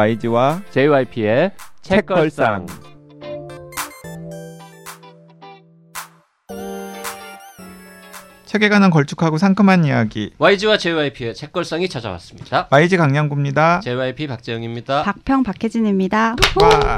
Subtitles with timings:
[0.00, 1.50] YG와 JYP의
[1.82, 2.64] 책걸상.
[8.46, 12.68] 책에 관한 걸쭉하고 상큼한 이야기 YG와 JYP의 책걸상이 찾아왔습니다.
[12.70, 13.80] YG 강량구입니다.
[13.80, 15.02] JYP 박재영입니다.
[15.02, 16.36] 박평 박혜진입니다.
[16.62, 16.96] 와.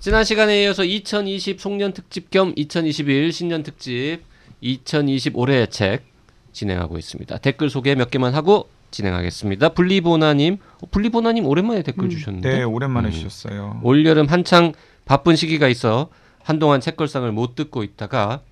[0.00, 4.20] 지난 시간에 이어서 2020 송년 특집 겸 2021 신년 특집
[4.62, 6.06] 2020 올해의 책
[6.52, 7.36] 진행하고 있습니다.
[7.36, 9.70] 댓글 소개 몇 개만 하고 진행하겠습니다.
[9.70, 12.10] 분리보나님, 어, 분리보나님 오랜만에 댓글 음.
[12.10, 13.12] 주셨는데 네, 오랜만에 음.
[13.12, 13.80] 주셨어요.
[13.82, 14.72] 올 여름 한창
[15.04, 16.08] 바쁜 시기가 있어
[16.42, 18.42] 한동안 책걸상을 못 듣고 있다가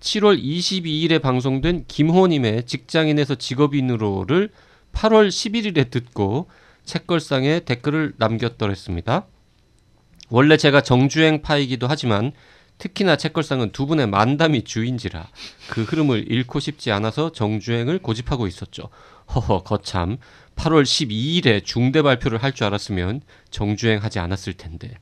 [0.00, 4.50] 7월 22일에 방송된 김호님의 직장인에서 직업인으로를
[4.92, 6.48] 8월 11일에 듣고
[6.84, 9.26] 책걸상에 댓글을 남겼더랬습니다.
[10.30, 12.32] 원래 제가 정주행 파이기도 하지만
[12.78, 15.28] 특히나 책걸상은 두 분의 만담이 주인지라
[15.70, 18.88] 그 흐름을 잃고 싶지 않아서 정주행을 고집하고 있었죠.
[19.34, 20.18] 허허 거참
[20.56, 23.20] 8월 12일에 중대 발표를 할 줄 알았으면
[23.50, 24.94] 정주행 하지 않았을 텐데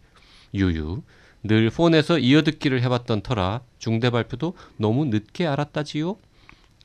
[0.55, 1.03] 유유
[1.45, 6.17] 늘 폰에서 이어듣기를 해봤던 터라 중대 발표도 너무 늦게 알았다지요.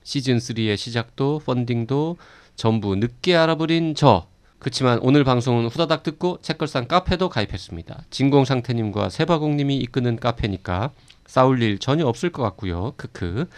[0.03, 2.17] 시즌 3의 시작도 펀딩도
[2.55, 4.27] 전부 늦게 알아버린 저.
[4.61, 8.03] 그치만 오늘 방송은 후다닥 듣고 책걸상 카페도 가입했습니다.
[8.11, 10.91] 진공상태님과 세바공님이 이끄는 카페니까
[11.25, 12.93] 싸울 일 전혀 없을 것 같고요.
[12.95, 13.49] 크크.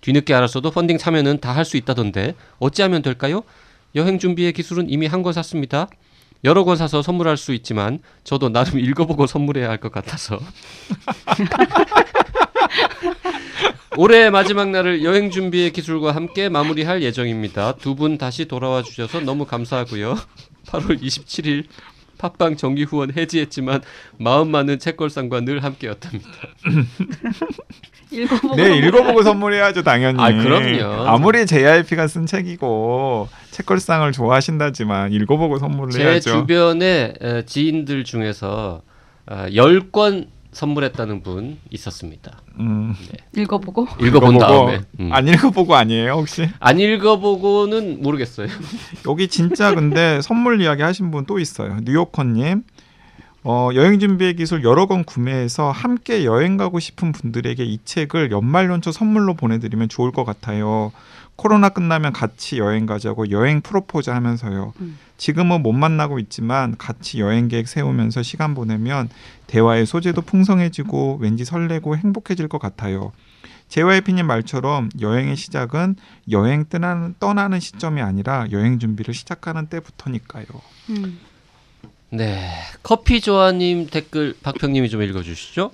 [0.00, 3.42] 뒤늦게 알았어도 펀딩 참여는 다 할 수 있다던데 어찌하면 될까요?
[3.94, 5.88] 여행 준비의 기술은 이미 한 권 샀습니다.
[6.44, 10.38] 여러 권 사서 선물할 수 있지만 저도 나름 읽어보고 선물해야 할 것 같아서
[13.96, 17.72] 올해 마지막 날을 여행 준비의 기술과 함께 마무리할 예정입니다.
[17.76, 20.16] 두 분 다시 돌아와 주셔서 너무 감사하고요.
[20.68, 21.64] 8월 27일
[22.18, 23.82] 팟빵 정기 후원 해지했지만
[24.18, 26.28] 마음 많은 책걸상과 늘 함께였답니다.
[28.10, 30.20] 읽어보고 네, 읽어보고 선물해야죠, 당연히.
[30.22, 31.06] 아, 그럼요.
[31.08, 36.32] 아무리 JYP가 쓴 책이고 책걸상을 좋아하신다지만 읽어보고 선물을 제 해야죠.
[36.40, 38.82] 주변에 에, 지인들 중에서
[39.26, 42.38] 어, 10권 선물했다는 분 있었습니다.
[42.60, 42.94] 음,
[43.36, 45.12] 읽어보고 읽어본 읽어보고 다음에 음.
[45.12, 46.48] 안 읽어보고 아니에요, 혹시?
[46.60, 48.48] 안 읽어보고는 모르겠어요.
[49.06, 51.78] 여기 진짜 근데 선물 이야기 하신 분 또 있어요.
[51.84, 52.62] 뉴요커님.
[53.42, 58.70] 어, 여행 준비의 기술 여러 권 구매해서 함께 여행 가고 싶은 분들에게 이 책을 연말
[58.70, 60.90] 연초 선물로 보내드리면 좋을 것 같아요.
[61.36, 64.72] 코로나 끝나면 같이 여행 가자고 여행 프로포즈 하면서요.
[64.80, 64.98] 음.
[65.18, 69.08] 지금은 못 만나고 있지만 같이 여행 계획 세우면서 시간 보내면
[69.46, 73.12] 대화의 소재도 풍성해지고 왠지 설레고 행복해질 것 같아요.
[73.68, 75.96] JYP님 말처럼 여행의 시작은
[76.30, 80.46] 여행 떠나는, 떠나는 시점이 아니라 여행 준비를 시작하는 때부터니까요.
[80.90, 81.18] 음.
[82.10, 82.48] 네,
[82.82, 85.72] 커피 조아님 댓글 박평님이 좀 읽어주시죠.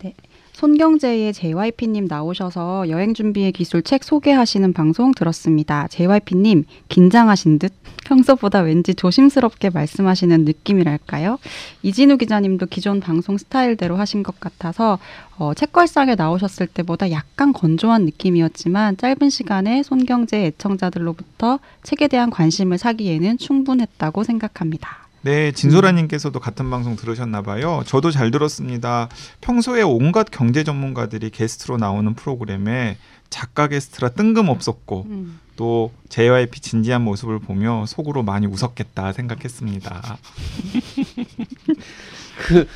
[0.62, 5.88] 손경제의 JYP님 나오셔서 여행 준비의 기술 책 소개하시는 방송 들었습니다.
[5.88, 7.72] JYP님 긴장하신 듯
[8.04, 11.40] 평소보다 왠지 조심스럽게 말씀하시는 느낌이랄까요?
[11.82, 15.00] 이진우 기자님도 기존 방송 스타일대로 하신 것 같아서
[15.36, 23.36] 어, 책걸상에 나오셨을 때보다 약간 건조한 느낌이었지만 짧은 시간에 손경제 애청자들로부터 책에 대한 관심을 사기에는
[23.38, 25.01] 충분했다고 생각합니다.
[25.22, 27.83] 네, 진소라님께서도 같은 방송 들으셨나 봐요.
[27.87, 29.09] 저도 잘 들었습니다.
[29.41, 32.99] 평소에 온갖 경제 전문가들이 게스트로 나오는 프로그램에
[33.31, 35.41] 작가 게스트라 뜬금없었고 음.
[35.56, 40.19] 또 JYP 진지한 모습을 보며 속으로 많이 웃었겠다 생각했습니다.
[42.43, 42.66] 그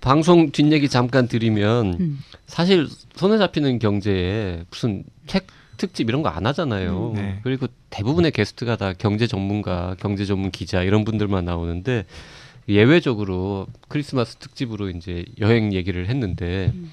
[0.00, 2.18] 방송 뒷얘기 잠깐 드리면 음.
[2.46, 7.10] 사실 손에 잡히는 경제에 무슨 책 특집 이런 거 안 하잖아요.
[7.10, 7.40] 음, 네.
[7.42, 12.04] 그리고 대부분의 게스트가 다 경제 전문가, 경제 전문 기자 이런 분들만 나오는데
[12.68, 16.92] 예외적으로 크리스마스 특집으로 이제 여행 얘기를 했는데 음.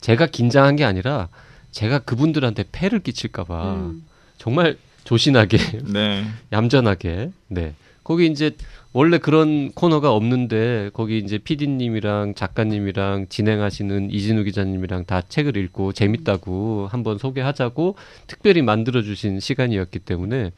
[0.00, 1.28] 제가 긴장한 게 아니라
[1.72, 4.04] 제가 그분들한테 폐를 끼칠까봐 음.
[4.38, 5.58] 정말 조신하게
[5.92, 6.24] 네.
[6.52, 8.52] 얌전하게 네 거기 이제
[8.94, 16.86] 원래 그런 코너가 없는데 거기 이제 PD님이랑 작가님이랑 진행하시는 이진우 기자님이랑 다 책을 읽고 재밌다고
[16.88, 17.96] 한번 소개하자고
[18.28, 20.52] 특별히 만들어 주신 시간이었기 때문에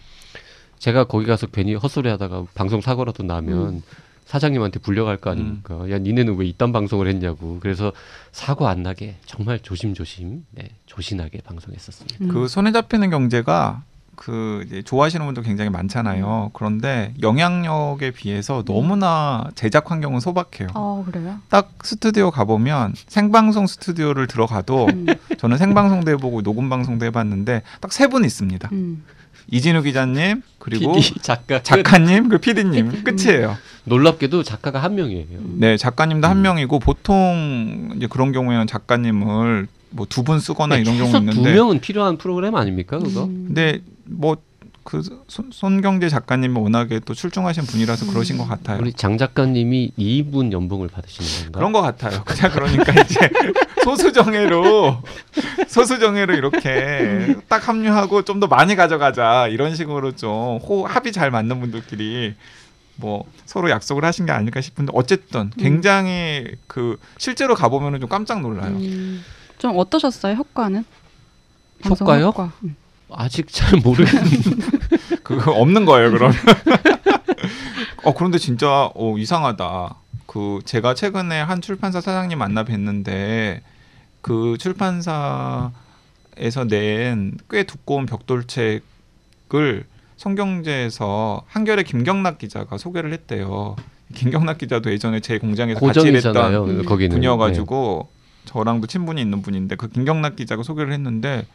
[0.78, 3.82] 제가 거기 가서 괜히 헛소리 하다가 방송 사고라도 나면 음.
[4.26, 5.90] 사장님한테 불려갈 거 아닙니까?
[5.90, 7.58] 야 니네는 왜 이딴 방송을 했냐고.
[7.60, 7.92] 그래서
[8.32, 12.24] 사고 안 나게 정말 조심조심 네, 조신하게 방송했었습니다.
[12.24, 12.28] 음.
[12.28, 13.82] 그 손에 잡히는 경제가
[14.16, 16.50] 그 이제 좋아하시는 분도 굉장히 많잖아요.
[16.54, 20.68] 그런데 영향력에 비해서 너무나 제작 환경은 소박해요.
[20.74, 21.38] 어 그래요?
[21.48, 25.06] 딱 스튜디오 가보면 생방송 스튜디오를 들어가도 음.
[25.38, 28.68] 저는 생방송도 해보고 녹음 방송도 해봤는데 딱 세 분 있습니다.
[28.72, 29.04] 음.
[29.52, 31.64] 이진우 기자님 그리고 PD 작가 끝.
[31.64, 33.56] 작가님 그 PD님 끝이에요.
[33.84, 35.26] 놀랍게도 작가가 한 명이에요.
[35.58, 36.42] 네 작가님도 한 음.
[36.42, 41.54] 명이고 보통 이제 그런 경우에는 작가님을 뭐 두 분 쓰거나 이런 경우 최소 두 있는데
[41.54, 43.24] 명은 필요한 프로그램 아닙니까 그거?
[43.24, 43.44] 음.
[43.46, 44.36] 근데 뭐
[44.86, 48.78] 그 손, 손경제 작가님 워낙에 또 출중하신 분이라서 그러신 것 같아요.
[48.80, 51.58] 우리 장 작가님이 2분 연봉을 받으시는 건가?
[51.58, 52.22] 그런 것 같아요.
[52.24, 53.18] 그냥 그러니까 이제
[53.84, 55.02] 소수정예로
[55.66, 61.58] 소수정예로 이렇게 딱 합류하고 좀 더 많이 가져가자 이런 식으로 좀 호, 합이 잘 맞는
[61.58, 62.34] 분들끼리
[62.96, 68.72] 뭐 서로 약속을 하신 게 아닐까 싶은데 어쨌든 굉장히 그 실제로 가보면은 좀 깜짝 놀라요.
[68.72, 69.24] 음,
[69.58, 70.84] 좀 어떠셨어요 효과는?
[71.88, 72.26] 효과요?
[72.26, 72.52] 효과.
[72.62, 72.76] 음.
[73.10, 76.36] 아직 잘 모르겠는데 그거 없는 거예요, 그러면.
[78.04, 79.94] 어 그런데 진짜 어, 이상하다.
[80.26, 83.60] 그 제가 최근에 한 출판사 사장님 만나 뵀는데
[84.20, 85.72] 그 출판사에서
[86.68, 89.84] 낸 꽤 두꺼운 벽돌책을
[90.16, 93.76] 성경제에서 한겨레 김경락 기자가 소개를 했대요.
[94.14, 96.32] 김경락 기자도 예전에 제 공장에서 같이 일했던
[97.08, 98.08] 분이어가지고
[98.46, 101.46] 저랑도 친분이 있는 분인데 그 김경락 기자가 소개를 했는데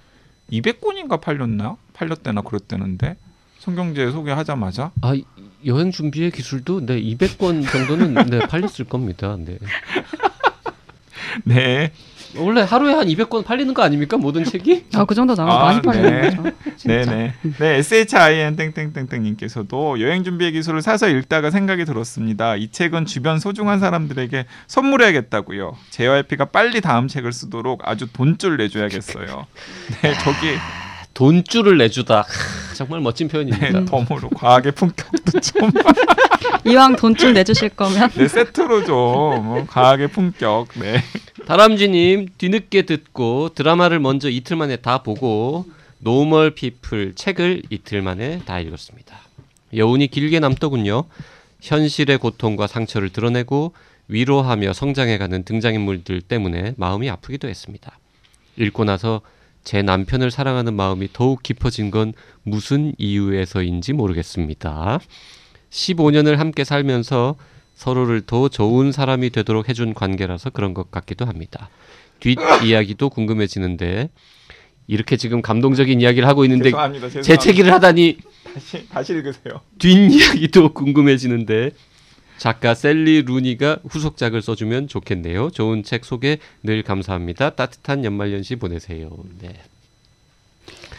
[0.51, 1.77] 200권인가 팔렸나?
[1.93, 3.15] 팔렸대나 그랬대는데
[3.59, 5.07] 성경제 소개하자마자 네.
[5.07, 5.25] 아 이-
[5.65, 9.37] 여행 준비의 기술도 네 200권 정도는 네 팔렸을 겁니다.
[9.37, 9.57] 네.
[11.45, 11.93] 네,
[12.37, 14.17] 원래 하루에 한 200권 팔리는 거 아닙니까?
[14.17, 14.85] 모든 책이?
[14.95, 16.29] 아 그 정도 나오면 아, 많이 팔리는 네.
[16.29, 16.43] 거죠.
[16.85, 17.05] 네.
[17.05, 17.67] 네, 네.
[17.79, 22.55] SHIN 땡땡땡땡 님께서도 여행 준비의 기술을 사서 읽다가 생각이 들었습니다.
[22.55, 25.75] 이 책은 주변 소중한 사람들에게 선물해야겠다고요.
[25.89, 29.45] JYP가 빨리 다음 책을 쓰도록 아주 돈줄 내줘야겠어요.
[30.01, 30.57] 네, 저기
[31.13, 32.19] 돈줄을 내주다.
[32.21, 33.69] 하, 정말 멋진 표현입니다.
[33.79, 35.71] 네, 덤으로 과학의 품격도 좀
[36.65, 40.69] 이왕 돈쭐 내주실 거면 네, 세트로 좀 어, 과학의 품격.
[40.79, 41.03] 네.
[41.51, 45.65] 다람쥐님 뒤늦게 듣고 드라마를 먼저 이틀 만에 다 보고
[45.99, 49.19] Normal People 책을 이틀 만에 다 읽었습니다.
[49.75, 51.03] 여운이 길게 남더군요.
[51.59, 53.73] 현실의 고통과 상처를 드러내고
[54.07, 57.99] 위로하며 성장해가는 등장인물들 때문에 마음이 아프기도 했습니다.
[58.55, 59.19] 읽고 나서
[59.65, 62.13] 제 남편을 사랑하는 마음이 더욱 깊어진 건
[62.43, 65.01] 무슨 이유에서인지 모르겠습니다.
[65.69, 67.35] 15년을 함께 살면서
[67.81, 71.71] 서로를 더 좋은 사람이 되도록 해준 관계라서 그런 것 같기도 합니다.
[72.19, 74.11] 뒷 이야기도 궁금해지는데
[74.85, 77.07] 이렇게 지금 감동적인 이야기를 하고 있는데 죄송합니다.
[77.07, 77.35] 죄송합니다.
[77.35, 78.17] 재채기를 하다니
[78.53, 79.61] 다시 다시 읽으세요.
[79.79, 81.71] 뒷 이야기도 궁금해지는데
[82.37, 85.49] 작가 셀리 루니가 후속작을 써주면 좋겠네요.
[85.49, 87.51] 좋은 책 소개 늘 감사합니다.
[87.51, 89.09] 따뜻한 연말연시 보내세요.
[89.39, 89.53] 네.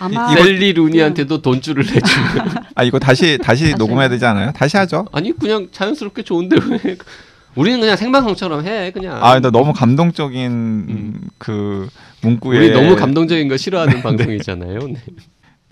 [0.02, 4.52] 아마 샐리 루니한테도 돈쭐을 내주면 아 이거 다시 다시 다시 녹음해야 되지 않아요?
[4.52, 5.06] 다시 하죠.
[5.12, 6.96] 아니 그냥 자연스럽게 좋은데 왜
[7.54, 11.20] 우리는 그냥 생방송처럼 해 그냥 아, 근데 너무 감동적인 음.
[11.38, 11.88] 그
[12.22, 14.78] 문구에 우리 너무 감동적인 거 싫어하는 방송이잖아요.
[14.80, 14.94] 네.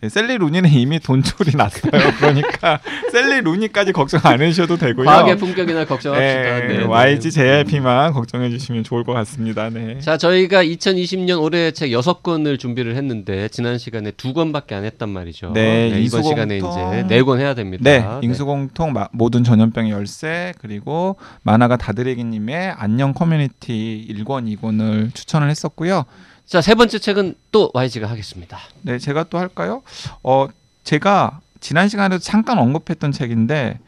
[0.02, 1.90] 네, 샐리 루니는 이미 돈쭐이 났어요.
[2.18, 2.80] 그러니까
[3.12, 5.04] 샐리 루니까지 걱정 안 해주셔도 되고요.
[5.04, 6.42] 과학의 품격이나 걱정합시다.
[6.60, 6.84] 네, 네, 네.
[6.84, 9.68] YG JYP만 걱정해 주시면 좋을 것 같습니다.
[9.68, 9.98] 네.
[10.00, 15.52] 자, 저희가 2020년 올해 책 6권을 준비를 했는데 지난 시간에 두 권밖에 안 했단 말이죠.
[15.52, 16.30] 네, 이번 인수공통.
[16.30, 17.82] 시간에 이제 네권 해야 됩니다.
[17.84, 25.50] 네, 잉수공통 마- 모든 전염병의 열쇠 그리고 만화가 다드래기 님의 안녕 커뮤니티 1권 2권을 추천을
[25.50, 26.04] 했었고요.
[26.50, 28.58] 자, 세 번째 책은 또 YG가 하겠습니다.
[28.82, 29.84] 네, 제가 또 할까요?
[30.24, 30.48] 어,
[30.82, 33.78] 제가 지난 시간에도 잠깐 언급했던 책인데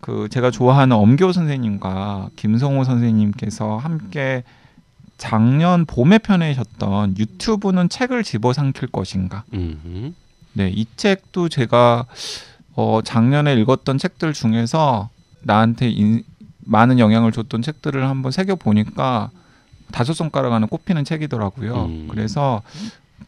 [0.00, 4.44] 그 제가 좋아하는 엄교 선생님과 김성호 선생님께서 함께
[5.18, 9.44] 작년 봄에 펴내셨던 유튜브는 책을 집어삼킬 것인가?
[9.52, 10.14] 음.
[10.54, 12.06] 네, 이 책도 제가
[12.76, 15.10] 어, 작년에 읽었던 책들 중에서
[15.42, 16.22] 나한테 인,
[16.60, 19.30] 많은 영향을 줬던 책들을 한번 새겨 보니까
[19.92, 21.84] 다섯 손가락 안에 꼽히는 책이더라고요.
[21.84, 22.08] 음.
[22.10, 22.62] 그래서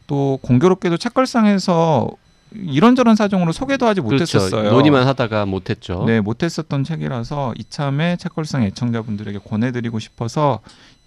[0.07, 2.09] 또 공교롭게도 책걸상에서
[2.53, 4.49] 이런저런 사정으로 소개도 하지 못했었어요.
[4.61, 4.71] 그렇죠.
[4.75, 6.03] 논의만 하다가 못 했죠.
[6.07, 10.59] 네, 못했었던 책이라서 이참에 책걸상 애청자분들에게 권해드리고 싶어서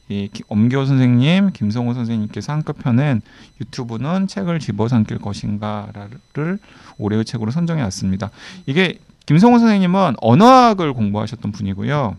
[0.08, 3.22] 이 기- 엄교 선생님, 김성호 선생님께서 한꺼편은
[3.60, 6.58] 유튜브는 책을 집어삼킬 것인가를
[6.98, 8.30] 올해의 책으로 선정해 왔습니다.
[8.66, 12.16] 이게 김성호 선생님은 언어학을 공부하셨던 분이고요.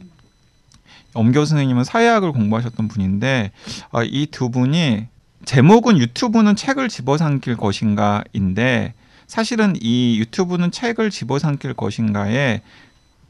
[1.14, 3.52] 엄교 선생님은 사회학을 공부하셨던 분인데
[3.92, 5.08] 아, 이두 분이
[5.46, 8.94] 제목은 유튜브는 책을 집어삼킬 것인가인데
[9.28, 12.62] 사실은 이 유튜브는 책을 집어삼킬 것인가에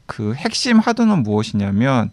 [0.06, 2.10] 그 핵심 하드는 무엇이냐면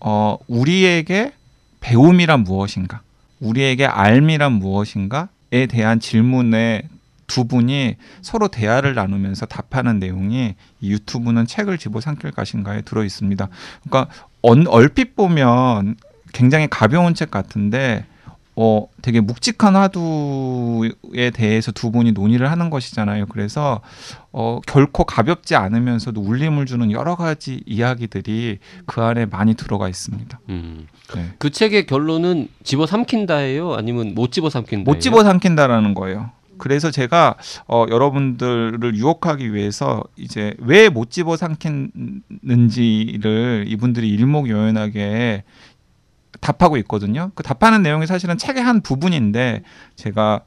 [0.00, 1.32] 어 우리에게
[1.80, 3.00] 배움이란 무엇인가?
[3.40, 6.82] 우리에게 알미란 무엇인가에 대한 질문에
[7.30, 13.48] 두 분이 서로 대화를 나누면서 답하는 내용이 이 유튜브는 책을 집어 삼킬 것인가에 들어 있습니다.
[13.84, 15.94] 그러니까 언, 얼핏 보면
[16.32, 18.04] 굉장히 가벼운 책 같은데
[18.56, 23.26] 어 되게 묵직한 화두에 대해서 두 분이 논의를 하는 것이잖아요.
[23.26, 23.80] 그래서
[24.32, 30.40] 어 결코 가볍지 않으면서도 울림을 주는 여러 가지 이야기들이 그 안에 많이 들어가 있습니다.
[30.48, 30.88] 음.
[31.14, 31.30] 네.
[31.38, 33.74] 그 책의 결론은 집어 삼킨다예요?
[33.74, 34.90] 아니면 못 집어 삼킨다?
[34.90, 36.32] 못 집어 삼킨다라는 거예요.
[36.60, 37.36] 그래서 제가
[37.66, 45.44] 어, 여러분들을 유혹하기 위해서 이제 왜 못 집어 삼켰는지를 이분들이 일목요연하게
[46.40, 47.30] 답하고 있거든요.
[47.34, 49.62] 그 답하는 내용이 사실은 책의 한 부분인데
[49.96, 50.40] 제가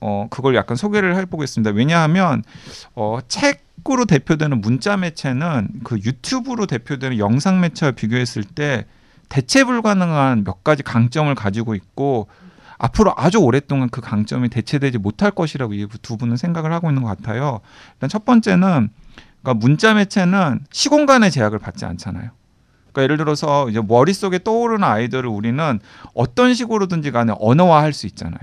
[0.00, 1.72] 어 그걸 약간 소개를 해보겠습니다.
[1.72, 2.42] 왜냐하면
[2.94, 8.86] 어 책으로 대표되는 문자 매체는 그 유튜브로 대표되는 영상 매체와 비교했을 때
[9.28, 12.28] 대체 불가능한 몇 가지 강점을 가지고 있고
[12.82, 17.08] 앞으로 아주 오랫동안 그 강점이 대체되지 못할 것이라고 이 두 분은 생각을 하고 있는 것
[17.08, 17.60] 같아요.
[17.94, 18.88] 일단 첫 번째는
[19.42, 22.30] 그러니까 문자 매체는 시공간의 제약을 받지 않잖아요.
[22.92, 25.78] 그러니까 예를 들어서 이제 머릿속에 떠오르는 아이디어를 우리는
[26.14, 28.40] 어떤 식으로든지 간에 언어화할 수 있잖아요.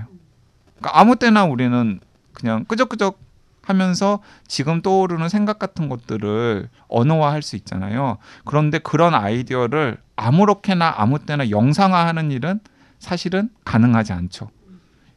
[0.77, 1.99] 그러니까 아무 때나 우리는
[2.33, 3.19] 그냥 끄적끄적
[3.63, 8.17] 하면서 지금 떠오르는 생각 같은 것들을 언어화할 수 있잖아요.
[8.45, 12.59] 그런데 그런 아이디어를 아무렇게나 아무 때나 영상화하는 일은
[12.99, 14.49] 사실은 가능하지 않죠.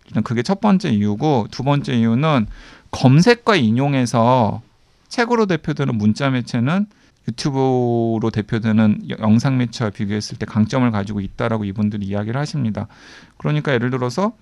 [0.06, 2.46] 일단 그게 첫 번째 이유고 두 번째 이유는
[2.90, 4.62] 검색과 인용에서
[5.08, 6.86] 책으로 대표되는 문자 매체는
[7.28, 12.88] 유튜브로 대표되는 영상 매체와 비교했을 때 강점을 가지고 있다라고 이분들이 이야기를 하십니다.
[13.36, 14.32] 그러니까 예를 들어서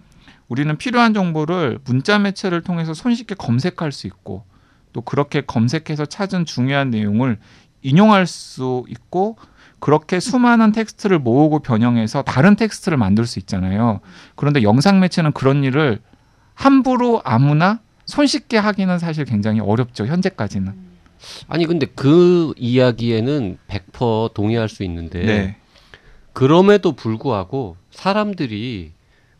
[0.48, 4.44] 우리는 필요한 정보를 문자 매체를 통해서 손쉽게 검색할 수 있고
[4.92, 7.38] 또 그렇게 검색해서 찾은 중요한 내용을
[7.82, 9.36] 인용할 수 있고
[9.80, 14.00] 그렇게 수많은 텍스트를 모으고 변형해서 다른 텍스트를 만들 수 있잖아요.
[14.34, 16.00] 그런데 영상 매체는 그런 일을
[16.54, 20.06] 함부로 아무나 손쉽게 하기는 사실 굉장히 어렵죠.
[20.06, 20.88] 현재까지는.
[21.48, 25.56] 아니 근데 그 이야기에는 100% 동의할 수 있는데 네.
[26.32, 28.92] 그럼에도 불구하고 사람들이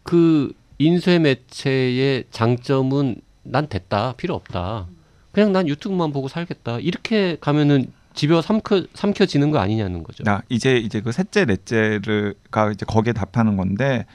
[0.02, 4.86] 그 인쇄 매체의 장점은 난 됐다 필요 없다
[5.32, 10.24] 그냥 난 유튜브만 보고 살겠다 이렇게 가면은 집에 삼켜 삼켜지는 거 아니냐는 거죠.
[10.24, 14.06] 나 이제 이제 그 셋째 넷째를가 이제 거기에 답하는 건데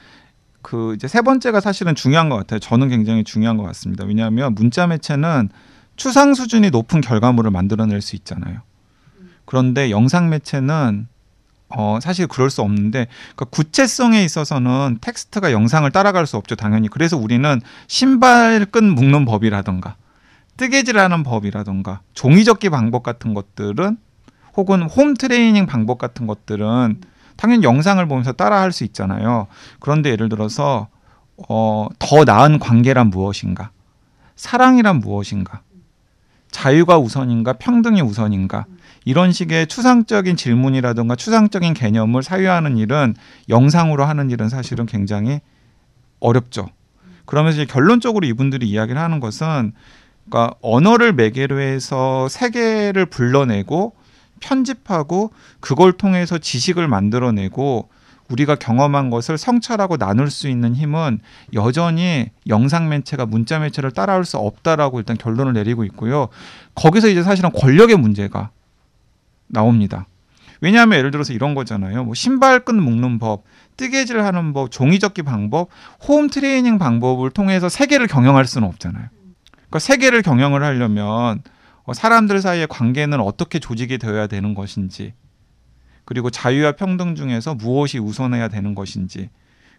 [0.62, 2.58] 그 이제 세 번째가 사실은 중요한 것 같아요.
[2.58, 4.04] 저는 굉장히 중요한 것 같습니다.
[4.04, 5.50] 왜냐하면 문자 매체는
[5.96, 8.60] 추상 수준이 높은 결과물을 만들어낼 수 있잖아요.
[9.44, 11.06] 그런데 영상 매체는
[11.68, 17.16] 어 사실 그럴 수 없는데 그러니까 구체성에 있어서는 텍스트가 영상을 따라갈 수 없죠 당연히 그래서
[17.16, 19.96] 우리는 신발끈 묶는 법이라던가
[20.56, 23.96] 뜨개질하는 법이라던가 종이접기 방법 같은 것들은
[24.56, 27.00] 혹은 홈 트레이닝 방법 같은 것들은
[27.36, 29.48] 당연히 영상을 보면서 따라 할 수 있잖아요.
[29.80, 30.88] 그런데 예를 들어서
[31.48, 33.70] 어, 더 나은 관계란 무엇인가?
[34.36, 35.62] 사랑이란 무엇인가?
[36.52, 37.54] 자유가 우선인가?
[37.54, 38.66] 평등이 우선인가?
[39.04, 43.16] 이런 식의 추상적인 질문이라든가 추상적인 개념을 사유하는 일은
[43.48, 45.40] 영상으로 하는 일은 사실은 굉장히
[46.20, 46.68] 어렵죠.
[47.26, 49.72] 그러면서 이제 결론적으로 이분들이 이야기를 하는 것은
[50.28, 53.94] 그러니까 언어를 매개로 해서 세계를 불러내고
[54.40, 57.88] 편집하고 그걸 통해서 지식을 만들어내고
[58.28, 61.20] 우리가 경험한 것을 성찰하고 나눌 수 있는 힘은
[61.52, 66.28] 여전히 영상 매체가 문자 매체를 따라올 수 없다라고 일단 결론을 내리고 있고요.
[66.74, 68.50] 거기서 이제 사실은 권력의 문제가
[69.46, 70.06] 나옵니다.
[70.60, 72.04] 왜냐하면 예를 들어서 이런 거잖아요.
[72.04, 73.44] 뭐 신발끈 묶는 법,
[73.76, 75.68] 뜨개질 하는 법, 종이 접기 방법,
[76.08, 79.08] 홈 트레이닝 방법을 통해서 세계를 경영할 수는 없잖아요.
[79.74, 81.42] 그러니까 세계를 경영을 하려면
[81.82, 85.14] 어, 사람들 사이의 관계는 어떻게 조직이 되어야 되는 것인지,
[86.04, 89.30] 그리고 자유와 평등 중에서 무엇이 우선해야 되는 것인지,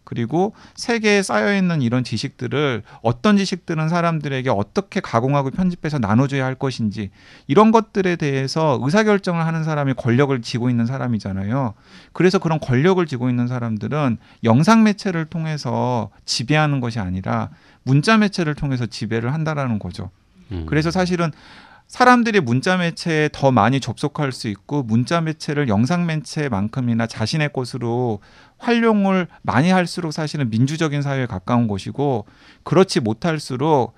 [0.04, 7.10] 그리고 세계에 쌓여 있는 이런 지식들을 어떤 지식들은 사람들에게 어떻게 가공하고 편집해서 나눠줘야 할 것인지
[7.48, 11.74] 이런 것들에 대해서 의사결정을 하는 사람이 권력을 쥐고 있는 사람이잖아요.
[12.14, 17.50] 그래서 그런 권력을 쥐고 있는 사람들은 영상 매체를 통해서 지배하는 것이 아니라
[17.86, 20.10] 문자 매체를 통해서 지배를 한다라는 거죠.
[20.52, 20.66] 음.
[20.68, 21.32] 그래서 사실은
[21.88, 28.20] 사람들이 문자 매체에 더 많이 접속할 수 있고 문자 매체를 영상 매체만큼이나 자신의 것으로
[28.58, 32.26] 활용을 많이 할수록 사실은 민주적인 사회에 가까운 것이고
[32.64, 33.96] 그렇지 못할수록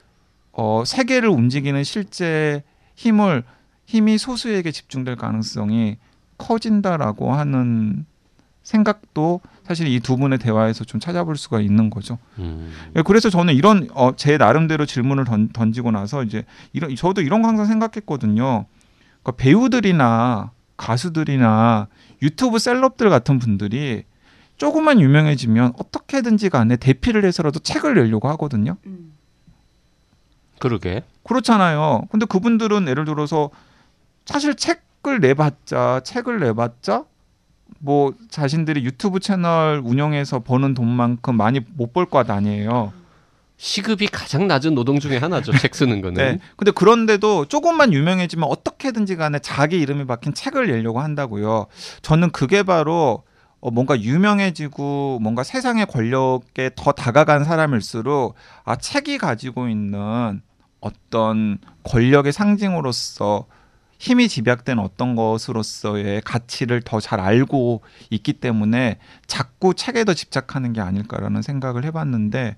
[0.51, 2.63] 어, 세계를 움직이는 실제
[2.95, 3.43] 힘을
[3.85, 5.97] 힘이 소수에게 집중될 가능성이
[6.37, 8.05] 커진다라고 하는
[8.63, 12.17] 생각도 사실 이 두 분의 대화에서 좀 찾아볼 수가 있는 거죠.
[12.39, 12.71] 음.
[12.95, 17.41] 예, 그래서 저는 이런 어, 제 나름대로 질문을 던, 던지고 나서 이제 이런 저도 이런
[17.41, 18.65] 거 항상 생각했거든요.
[19.21, 21.87] 그러니까 배우들이나 가수들이나
[22.21, 24.03] 유튜브 셀럽들 같은 분들이
[24.55, 28.77] 조금만 유명해지면 어떻게든지 간에 대피를 해서라도 책을 내려고 하거든요.
[30.59, 31.03] 그러게.
[31.23, 32.03] 그렇잖아요.
[32.09, 33.49] 근데 그분들은 예를 들어서
[34.25, 37.03] 사실 책을 내봤자 책을 내봤자
[37.79, 42.93] 뭐 자신들이 유튜브 채널 운영해서 버는 돈만큼 많이 못 벌 것 아니에요.
[43.57, 45.51] 시급이 가장 낮은 노동 중에 하나죠.
[45.57, 46.13] 책 쓰는 거는.
[46.37, 46.39] 네.
[46.57, 51.65] 근데 그런데도 조금만 유명해지면 어떻게든지 간에 자기 이름이 박힌 책을 내려고 한다고요.
[52.03, 53.23] 저는 그게 바로
[53.59, 60.41] 어, 뭔가 유명해지고 뭔가 세상의 권력에 더 다가간 사람일수록 아 책이 가지고 있는
[60.79, 63.45] 어떤 권력의 상징으로서
[63.97, 70.81] 힘이 집약된 어떤 것으로서의 가치를 더 잘 알고 있기 때문에 자꾸 책에 더 집착하는 게
[70.81, 72.55] 아닐까라는 생각을 해봤는데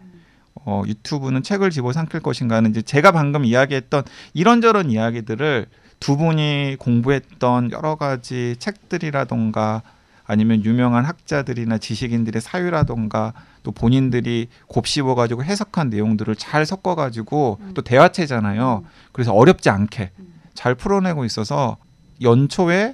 [0.55, 4.03] 어, 유튜브는 책을 집어삼킬 것인가는 이제 제가 방금 이야기했던
[4.33, 5.67] 이런저런 이야기들을
[5.99, 9.83] 두 분이 공부했던 여러 가지 책들이라던가
[10.25, 17.71] 아니면 유명한 학자들이나 지식인들의 사유라던가 또 본인들이 곱씹어 가지고 해석한 내용들을 잘 섞어 가지고 음.
[17.73, 18.83] 또 대화체잖아요.
[19.11, 20.11] 그래서 어렵지 않게
[20.59, 21.77] 잘 풀어내고 있어서
[22.21, 22.93] 연초에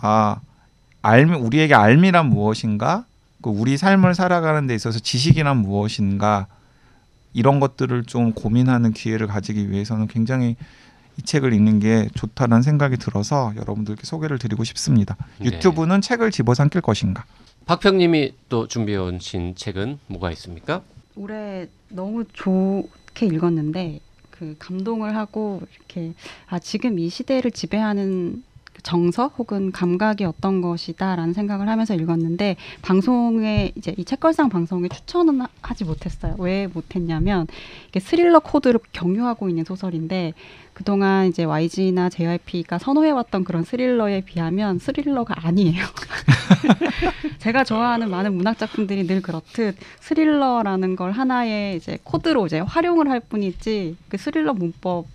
[0.00, 0.40] 아
[1.02, 3.04] 알미 우리에게 알미란 무엇인가
[3.42, 6.46] 그 우리 삶을 살아가는 데 있어서 지식이란 무엇인가
[7.32, 10.54] 이런 것들을 좀 고민하는 기회를 가지기 위해서는 굉장히
[11.16, 15.16] 이 책을 읽는 게 좋다는 생각이 들어서 여러분들께 소개를 드리고 싶습니다.
[15.38, 15.46] 네.
[15.46, 17.24] 유튜브는 책을 집어삼킬 것인가?
[17.66, 20.82] 박평님이 또 준비해 오신 책은 뭐가 있습니까?
[21.16, 23.98] 올해 너무 좋게 읽었는데
[24.40, 26.14] 그 감동을 하고 이렇게
[26.46, 28.49] 아 지금 이 시대를 지배하는 그
[28.82, 35.48] 정서 혹은 감각이 어떤 것이다라는 생각을 하면서 읽었는데 방송에 이제 이 책걸상 방송에 추천은 하-
[35.62, 36.34] 하지 못했어요.
[36.38, 37.46] 왜 못했냐면
[37.88, 40.34] 이게 스릴러 코드를 경유하고 있는 소설인데
[40.74, 45.84] 그동안 이제 YG나 JYP가 선호해왔던 그런 스릴러에 비하면 스릴러가 아니에요.
[47.38, 53.20] 제가 좋아하는 많은 문학 작품들이 늘 그렇듯 스릴러라는 걸 하나의 이제 코드로 이제 활용을 할
[53.20, 55.06] 뿐이지 그 스릴러 문법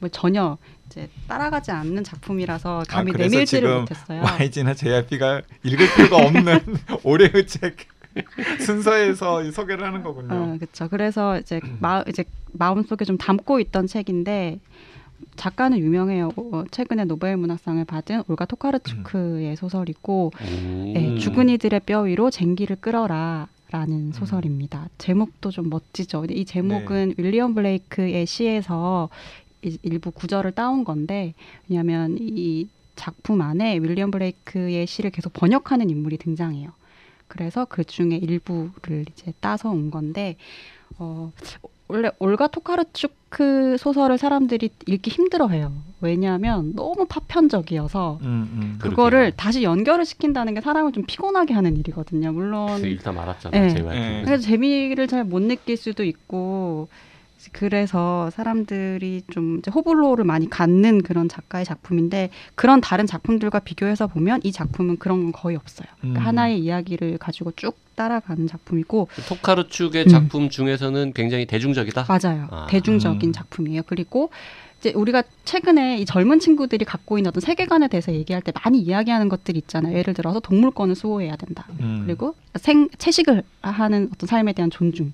[0.00, 0.56] 뭐 전혀
[0.90, 4.22] 이제 따라가지 않는 작품이라서 감히 아, 내밀지를 못했어요.
[4.22, 6.58] YG나 JYP가 읽을 필요가 없는
[7.04, 7.76] 올해의 책
[8.60, 10.34] 순서에서 이 소개를 하는 거군요.
[10.34, 10.88] 어, 그렇죠.
[10.88, 14.58] 그래서 이제 마 이제 마음 속에 좀 담고 있던 책인데
[15.36, 16.30] 작가는 유명해요.
[16.36, 20.92] 어, 최근에 노벨 문학상을 받은 올가 토카르추크의 소설이고 음.
[20.94, 23.46] 네, 죽은 이들의 뼈 위로 쟁기를 끌어라.
[23.72, 24.88] 라는 소설입니다.
[24.98, 26.24] 제목도 좀 멋지죠.
[26.28, 29.08] 이 제목은 윌리엄 블레이크의 시에서
[29.48, 31.34] 이- 일부 구절을 따온 건데
[31.68, 36.70] 왜냐하면 이 작품 안에 윌리엄 블레이크의 시를 계속 번역하는 인물이 등장해요.
[37.28, 40.36] 그래서 그 중에 일부를 이제 따서 온 건데
[40.98, 41.32] 어,
[41.88, 45.72] 원래 올가 토카르추크 소설을 사람들이 읽기 힘들어해요.
[46.00, 48.76] 왜냐하면 너무 파편적이어서 음, 음.
[48.80, 48.90] 그러게요.
[48.90, 52.32] 그거를 다시 연결을 시킨다는 게 사람을 좀 피곤하게 하는 일이거든요.
[52.32, 53.58] 물론 그 읽다 말았잖아.
[53.58, 53.68] 네.
[53.70, 53.88] JYP.
[53.88, 54.22] 네.
[54.24, 56.88] 그래서 재미를 잘 못 느낄 수도 있고
[57.52, 64.52] 그래서 사람들이 좀 호불호를 많이 갖는 그런 작가의 작품인데 그런 다른 작품들과 비교해서 보면 이
[64.52, 65.88] 작품은 그런 건 거의 없어요.
[66.00, 66.26] 그러니까 음.
[66.26, 70.08] 하나의 이야기를 가지고 쭉 따라가는 작품이고 토카르축의 음.
[70.08, 72.06] 작품 중에서는 굉장히 대중적이다.
[72.08, 72.48] 맞아요.
[72.50, 72.66] 아.
[72.68, 73.32] 대중적인 음.
[73.32, 73.82] 작품이에요.
[73.86, 74.30] 그리고
[74.80, 79.28] 이제 우리가 최근에 이 젊은 친구들이 갖고 있는 어떤 세계관에 대해서 얘기할 때 많이 이야기하는
[79.28, 79.96] 것들이 있잖아요.
[79.96, 81.66] 예를 들어서 동물권을 수호해야 된다.
[81.80, 82.04] 음.
[82.06, 85.12] 그리고 생 채식을 하는 어떤 삶에 대한 존중.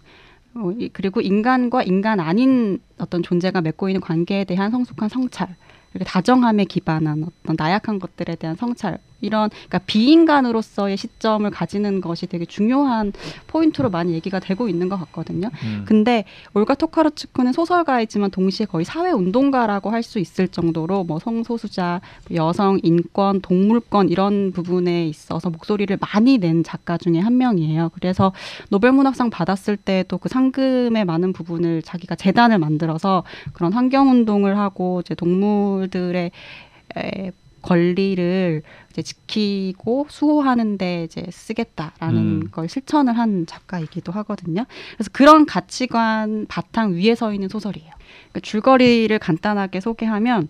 [0.56, 5.48] 어, 이- 그리고 인간과 인간 아닌 어떤 존재가 맺고 있는 관계에 대한 성숙한 성찰.
[6.04, 8.98] 다정함에 기반한 어떤 나약한 것들에 대한 성찰.
[9.20, 13.12] 이런 그러니까 비인간으로서의 시점을 가지는 것이 되게 중요한
[13.48, 15.50] 포인트로 많이 얘기가 되고 있는 것 같거든요.
[15.64, 15.84] 음.
[15.86, 16.24] 근데
[16.54, 22.00] 올가 토카르츠크는 소설가이지만 동시에 거의 사회 운동가라고 할 수 있을 정도로 뭐 성소수자,
[22.34, 27.90] 여성 인권, 동물권 이런 부분에 있어서 목소리를 많이 낸 작가 중에 한 명이에요.
[27.94, 28.32] 그래서
[28.70, 35.00] 노벨 문학상 받았을 때도 그 상금의 많은 부분을 자기가 재단을 만들어서 그런 환경 운동을 하고
[35.00, 36.30] 이제 동물들의
[36.96, 37.32] 에,
[37.66, 42.48] 권리를 이제 지키고 수호하는데 이제 쓰겠다라는 음.
[42.52, 44.64] 걸 실천을 한 작가이기도 하거든요.
[44.94, 47.90] 그래서 그런 가치관 바탕 위에 서 있는 소설이에요.
[48.30, 50.48] 그러니까 줄거리를 간단하게 소개하면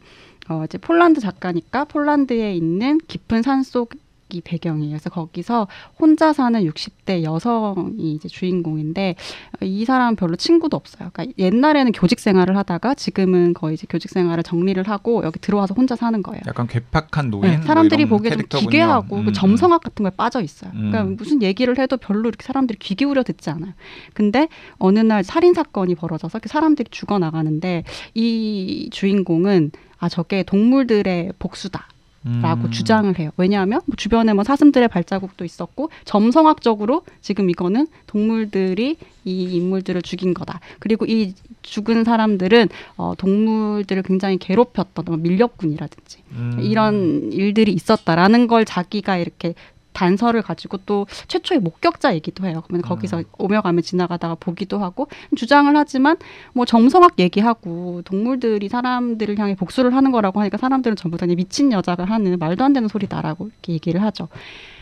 [0.49, 3.95] 어, 이제 폴란드 작가니까 폴란드에 있는 깊은 산속
[4.31, 4.91] 이 배경이에요.
[4.91, 9.15] 그래서 거기서 혼자 사는 60대 여성이 이제 주인공인데
[9.63, 11.11] 이 사람은 별로 친구도 없어요.
[11.13, 15.95] 그러니까 옛날에는 교직 생활을 하다가 지금은 거의 이제 교직 생활을 정리를 하고 여기 들어와서 혼자
[15.95, 16.41] 사는 거예요.
[16.47, 18.71] 약간 괴팍한 노인 네, 뭐 사람들이 이런 보기에 좀 캐릭터군요.
[18.71, 20.73] 기괴하고 그 음, 점성학 같은 거에 빠져 있어요.
[20.75, 20.91] 음.
[20.91, 23.75] 그러니까 무슨 얘기를 해도 별로 이렇게 사람들이 귀 기울여 듣지 않아요.
[24.13, 27.85] 근데 어느 날 살인 사건이 벌어져서 이렇게 사람들이 죽어 나가는데
[28.15, 31.89] 이 주인공은 아 저게 동물들의 복수다.
[32.27, 32.41] 음.
[32.43, 33.31] 라고 주장을 해요.
[33.37, 40.61] 왜냐하면 뭐 주변에 뭐 사슴들의 발자국도 있었고 점성학적으로 지금 이거는 동물들이 이 인물들을 죽인 거다.
[40.79, 46.59] 그리고 이 죽은 사람들은 어, 동물들을 굉장히 괴롭혔던 뭐 밀렵군이라든지 음.
[46.61, 49.55] 이런 일들이 있었다라는 걸 자기가 이렇게
[49.97, 52.63] 단서를 가지고 또 최초의 목격자이기도 해요.
[52.67, 56.17] 그러면 거기서 오며 가며 지나가다가 보기도 하고 주장을 하지만
[56.53, 62.05] 뭐 점성학 얘기하고 동물들이 사람들을 향해 복수를 하는 거라고 하니까 사람들은 전부 다 미친 여자가
[62.05, 64.29] 하는 말도 안 되는 소리다라고 이렇게 얘기를 하죠.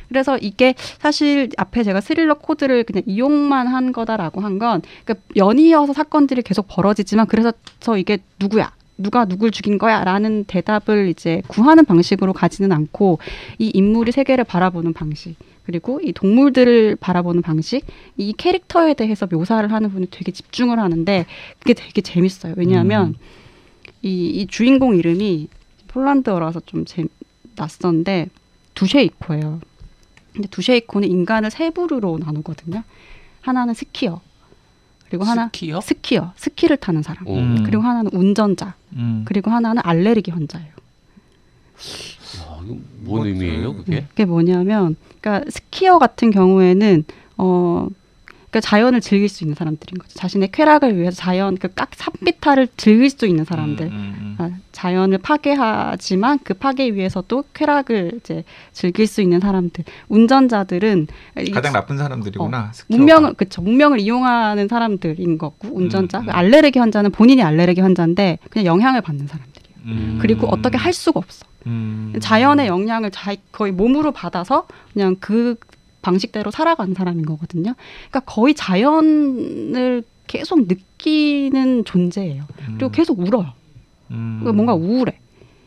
[0.09, 5.93] 그래서 이게 사실 앞에 제가 스릴러 코드를 그냥 이용만 한 거다라고 한 건 그러니까 연이어서
[5.93, 8.71] 사건들이 계속 벌어지지만 그래서 저 이게 누구야?
[8.97, 10.05] 누가 누굴 죽인 거야?
[10.05, 13.19] 라는 대답을 이제 구하는 방식으로 가지는 않고
[13.59, 17.85] 이 인물이 세계를 바라보는 방식 그리고 이 동물들을 바라보는 방식
[18.17, 21.27] 이 캐릭터에 대해서 묘사를 하는 분이 되게 집중을 하는데
[21.59, 22.55] 그게 되게 재밌어요.
[22.57, 23.15] 왜냐하면 음.
[24.03, 25.49] 이, 이 주인공 이름이
[25.89, 27.05] 폴란드어라서 좀 재,
[27.57, 28.29] 낯선데
[28.75, 29.61] 두쉐이코예요.
[30.33, 32.83] 근데 두쉐이코는 인간을 세 부류로 나누거든요.
[33.41, 34.21] 하나는 스키어,
[35.09, 35.81] 그리고 하나 스키요?
[35.81, 37.27] 스키어, 스키를 타는 사람.
[37.27, 37.37] 오.
[37.39, 37.63] 음.
[37.65, 39.23] 그리고 하나는 운전자, 음.
[39.27, 40.69] 그리고 하나는 알레르기 환자예요.
[40.69, 43.93] 야, 이거 뭔 의미예요, 그게?
[43.93, 47.05] 네, 그게 뭐냐면, 그러니까 스키어 같은 경우에는
[47.37, 47.89] 어,
[48.55, 50.15] 그러니까 자연을 즐길 수 있는 사람들인 거죠.
[50.15, 53.87] 자신의 쾌락을 위해서 자연 그깍 산비탈을 즐길 수 있는 사람들.
[53.87, 59.85] 음, 음, 아, 자연을 파괴하지만 그 파괴 위해서도 쾌락을 이제 즐길 수 있는 사람들.
[60.09, 61.43] 운전자들은 음.
[61.45, 62.71] 이 가장 나쁜 사람들이구나.
[62.73, 62.97] 스키어가.
[62.97, 66.31] 문명을 그쵸 문명을 이용하는 사람들인 거고 운전자 음, 음.
[66.31, 69.77] 알레르기 환자는 본인이 알레르기 환자인데 그냥 영향을 받는 사람들이에요.
[69.87, 70.19] 음.
[70.21, 71.45] 그리고 어떻게 할 수가 없어.
[71.67, 72.13] 음.
[72.21, 75.57] 자연의 영향을 자, 거의 몸으로 받아서 그냥 그
[76.05, 77.75] 방식대로 살아가는 사람인 거거든요.
[78.11, 82.45] 그러니까 거의 자연을 계속 느끼는 존재예요.
[82.67, 82.93] 그리고 음.
[82.93, 83.53] 계속 울어요.
[84.11, 84.39] 음.
[84.41, 85.19] 그러니까 뭔가 우울해.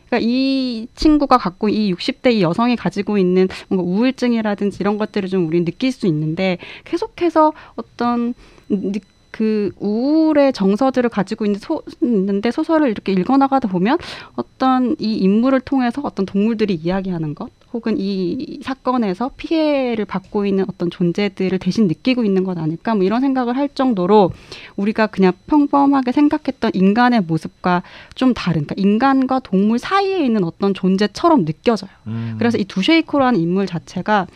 [0.08, 5.46] 그러니까 이 친구가 갖고 이 60대 이 여성이 가지고 있는 뭔가 우울증이라든지 이런 것들을 좀
[5.46, 8.32] 우리는 느낄 수 있는데 계속해서 어떤
[8.68, 13.98] 느- 그 우울의 정서들을 가지고 있는 소, 있는데 소설을 이렇게 읽어나가다 보면
[14.34, 20.90] 어떤 이 인물을 통해서 어떤 동물들이 이야기하는 것 혹은 이 사건에서 피해를 받고 있는 어떤
[20.90, 24.32] 존재들을 대신 느끼고 있는 것 아닐까 뭐 이런 생각을 할 정도로
[24.76, 27.82] 우리가 그냥 평범하게 생각했던 인간의 모습과
[28.14, 31.90] 좀 다른 그러니까 인간과 동물 사이에 있는 어떤 존재처럼 느껴져요.
[32.06, 32.36] 음.
[32.38, 34.26] 그래서 이 두쉐이코라는 인물 자체가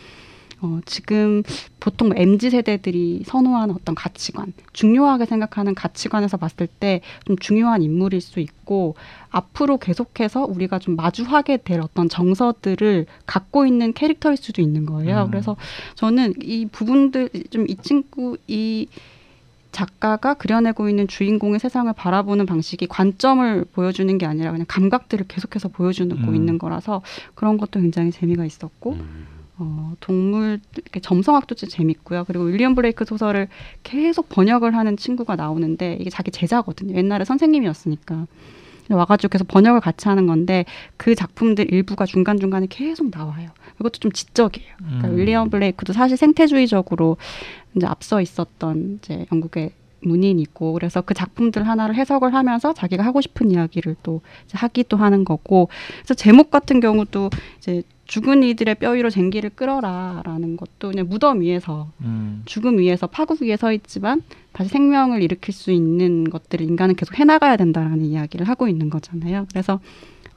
[0.63, 1.43] 어, 지금
[1.79, 8.39] 보통 MZ 세대들이 선호하는 어떤 가치관, 중요하게 생각하는 가치관에서 봤을 때 좀 중요한 인물일 수
[8.39, 8.95] 있고
[9.29, 15.23] 앞으로 계속해서 우리가 좀 마주하게 될 어떤 정서들을 갖고 있는 캐릭터일 수도 있는 거예요.
[15.23, 15.31] 음.
[15.31, 15.55] 그래서
[15.95, 18.87] 저는 이 부분들 좀 이 친구 이
[19.71, 26.13] 작가가 그려내고 있는 주인공의 세상을 바라보는 방식이 관점을 보여주는 게 아니라 그냥 감각들을 계속해서 보여주고
[26.15, 26.35] 음.
[26.35, 27.01] 있는 거라서
[27.33, 29.25] 그런 것도 굉장히 재미가 있었고 음.
[29.57, 32.23] 어, 동물 이렇게 점성학도 진짜 재밌고요.
[32.25, 33.47] 그리고 윌리엄 블레이크 소설을
[33.83, 36.95] 계속 번역을 하는 친구가 나오는데 이게 자기 제자거든요.
[36.95, 38.27] 옛날에 선생님이었으니까.
[38.89, 40.65] 와가지고 계속 번역을 같이 하는 건데
[40.97, 43.49] 그 작품들 일부가 중간 중간에 계속 나와요.
[43.79, 44.75] 이것도 좀 지적이에요.
[44.77, 45.17] 그러니까 음.
[45.17, 47.17] 윌리엄 블레이크도 사실 생태주의적으로
[47.75, 53.51] 이제 앞서 있었던 이제 영국의 문인이고 그래서 그 작품들 하나를 해석을 하면서 자기가 하고 싶은
[53.51, 57.83] 이야기를 또 하기도 하는 거고 그래서 제목 같은 경우도 이제
[58.13, 62.43] 죽은 이들의 뼈 위로 쟁기를 끌어라라는 것도 그냥 무덤 위에서 음.
[62.45, 64.21] 죽음 위에서 파국 위에 서 있지만
[64.51, 69.47] 다시 생명을 일으킬 수 있는 것들을 인간은 계속 해나가야 된다라는 이야기를 하고 있는 거잖아요.
[69.49, 69.79] 그래서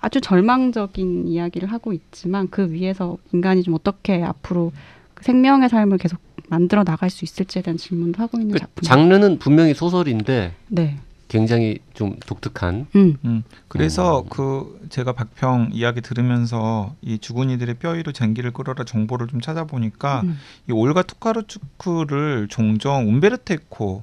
[0.01, 4.73] 아주 절망적인 이야기를 하고 있지만 그 위에서 인간이 좀 어떻게 앞으로
[5.13, 8.85] 그 생명의 삶을 계속 만들어 나갈 수 있을지에 대한 질문도 하고 있는 그 작품.
[8.85, 10.97] 장르는 분명히 소설인데 네.
[11.29, 13.17] 굉장히 좀 독특한 음.
[13.25, 13.43] 음.
[13.69, 14.29] 그래서 음.
[14.29, 20.21] 그 제가 박평 이야기 들으면서 이 죽은 이들의 뼈 위로 쟁기를 끌어라 정보를 좀 찾아보니까
[20.23, 20.39] 음.
[20.69, 24.03] 이 올가 투카르츠크를 종종 움베르테코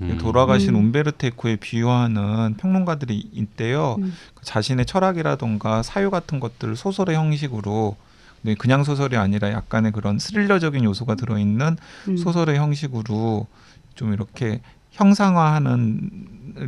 [0.00, 0.18] 음.
[0.18, 0.76] 돌아가신 음.
[0.76, 3.96] 움베르테코에 비유하는 평론가들이 있대요.
[3.98, 4.12] 음.
[4.34, 7.96] 그 자신의 철학이라던가 사유 같은 것들을 소설의 형식으로
[8.58, 11.76] 그냥 소설이 아니라 약간의 그런 스릴러적인 요소가 들어있는
[12.08, 12.16] 음.
[12.16, 13.46] 소설의 형식으로
[13.94, 14.60] 좀 이렇게
[14.98, 16.10] 형상화하는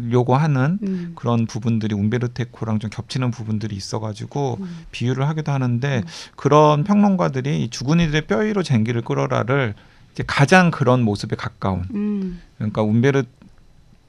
[0.08, 1.12] 려고 하는 음.
[1.16, 4.84] 그런 부분들이 움베르테코랑 좀 겹치는 부분들이 있어가지고 음.
[4.92, 6.02] 비유를 하기도 하는데 음.
[6.36, 9.74] 그런 평론가들이 이 죽은 이들의 뼈 위로 쟁기를 끌어라를
[10.12, 12.40] 이제 가장 그런 모습에 가까운 음.
[12.56, 13.28] 그러니까 움베르트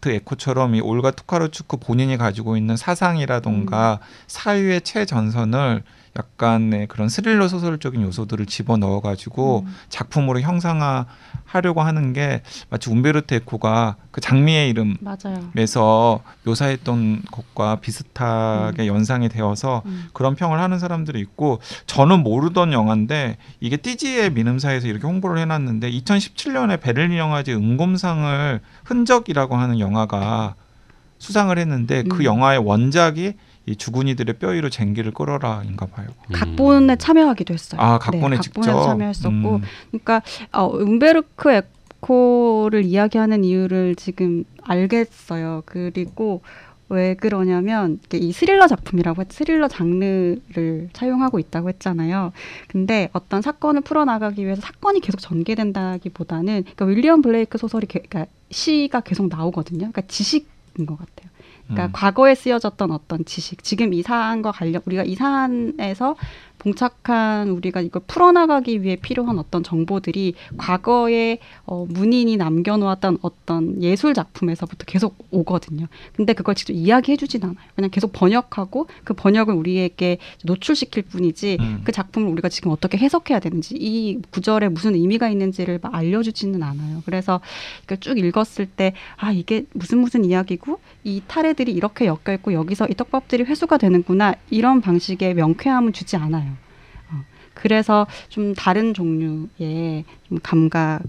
[0.05, 5.81] 에코처럼 이 올가 투카르추크 본인이 가지고 있는 사상이라던가 사유의 최전선을
[6.17, 9.74] 약간의 그런 스릴러 소설적인 요소들을 집어 넣어 가지고 음.
[9.89, 11.06] 작품으로 형상화
[11.45, 15.52] 하려고 하는 게 마치 움베르트 에코가 그 장미의 이름 맞아요.
[15.56, 20.10] 에서 묘사했던 것과 비슷하게 연상이 되어서 음.
[20.13, 26.82] 그런 평을 하는 사람들이 있고 저는 모르던 영화인데 이게 띠지의 민음사에서 이렇게 홍보를 해놨는데 2017년에
[26.82, 30.56] 베를린 영화제 은곰상을 흔적이라고 하는 영화가
[31.19, 32.24] 수상을 했는데 그 음.
[32.24, 36.08] 영화의 원작이 이 죽은 이들의 뼈 위로 쟁기를 끌어라인가 봐요.
[36.30, 36.34] 음.
[36.34, 37.82] 각본에 참여하기도 했어요.
[37.82, 39.62] 아 각본에 네, 직접 각본에 참여했었고 음.
[39.91, 40.21] 그러니까
[40.52, 41.52] 어, 움베르크
[42.02, 45.63] 에코를 이야기하는 이유를 지금 알겠어요.
[45.65, 46.41] 그리고
[46.89, 52.34] 왜 그러냐면 이 스릴러 작품이라고 했, 스릴러 장르를 차용하고 있다고 했잖아요.
[52.67, 59.02] 근데 어떤 사건을 풀어나가기 위해서 사건이 계속 전개된다기보다는 그러니까 윌리엄 블레이크 소설이 게, 그러니까 시가
[59.02, 59.80] 계속 나오거든요.
[59.80, 61.20] 그러니까 지식인 것 같아요.
[61.71, 61.89] 그러니까 음.
[61.93, 66.15] 과거에 쓰여졌던 어떤 지식, 지금 이 사안과 관련 우리가 이 사안에서
[66.60, 74.86] 봉착한 우리가 이걸 풀어나가기 위해 필요한 어떤 정보들이 과거에 어, 문인이 남겨놓았던 어떤 예술 작품에서부터
[74.86, 75.88] 계속 오거든요.
[76.15, 77.55] 근데 그걸 직접 이야기해주진 않아요.
[77.75, 81.81] 그냥 계속 번역하고 그 번역을 우리에게 노출시킬 뿐이지 음.
[81.84, 87.01] 그 작품을 우리가 지금 어떻게 해석해야 되는지 이 구절에 무슨 의미가 있는지를 막 알려주지는 않아요.
[87.07, 87.41] 그래서
[87.86, 92.88] 이걸 쭉 읽었을 때 아 이게 무슨 무슨 이야기고 이 타래들이 이렇게 엮여 있고 여기서
[92.88, 96.52] 이 떡밥들이 회수가 되는구나 이런 방식의 명쾌함은 주지 않아요.
[97.12, 101.02] 어, 그래서 좀 다른 종류의 좀 감각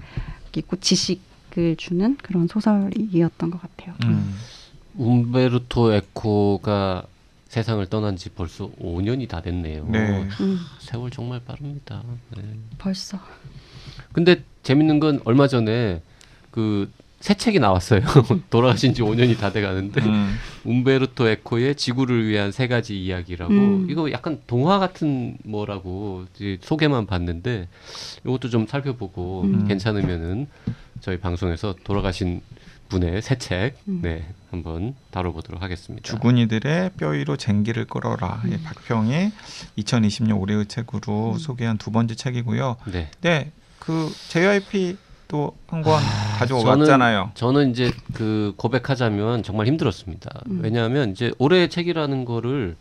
[0.57, 3.95] 있고 지식을 주는 그런 소설이었던 것 같아요.
[4.05, 4.35] 음.
[4.95, 7.05] 움베르토 에코가
[7.49, 9.87] 세상을 떠난 지 벌써 5년이 다 됐네요.
[9.89, 10.27] 네.
[10.41, 12.03] 음, 세월 정말 빠릅니다.
[12.37, 12.43] 네.
[12.79, 13.19] 벌써
[14.13, 16.01] 근데 재밌는 건 얼마 전에
[16.51, 16.91] 그
[17.23, 18.01] 새 책이 나왔어요.
[18.51, 20.37] 돌아가신 지 5년이 다 돼가는데 음.
[20.65, 23.87] 움베르토 에코의 지구를 위한 세 가지 이야기라고 음.
[23.89, 26.27] 이거 약간 동화 같은 뭐라고
[26.61, 27.69] 소개만 봤는데
[28.27, 29.69] 이것도 좀 살펴보고 음.
[29.69, 30.49] 괜찮으면은
[31.01, 32.41] 저희 방송에서 돌아가신
[32.89, 34.01] 분의 새책 음.
[34.03, 36.03] 네, 한번 다뤄보도록 하겠습니다.
[36.03, 38.43] 죽은 이들의 뼈 위로 쟁기를 끌어라.
[38.51, 39.31] 예, 박평의
[39.79, 41.39] 2020년 올해의 책으로 음.
[41.39, 42.79] 소개한 두 번째 책이고요.
[42.93, 43.11] 네.
[43.21, 44.97] 네, 그 JYP
[45.33, 47.31] 또 한권 저는- 가져왔잖아요.
[47.35, 50.42] 저는 이제 그 고백하자면 정말 힘들었습니다.
[50.51, 50.61] 음.
[50.62, 52.77] 왜냐하면 이제 올해의 책이라는 거를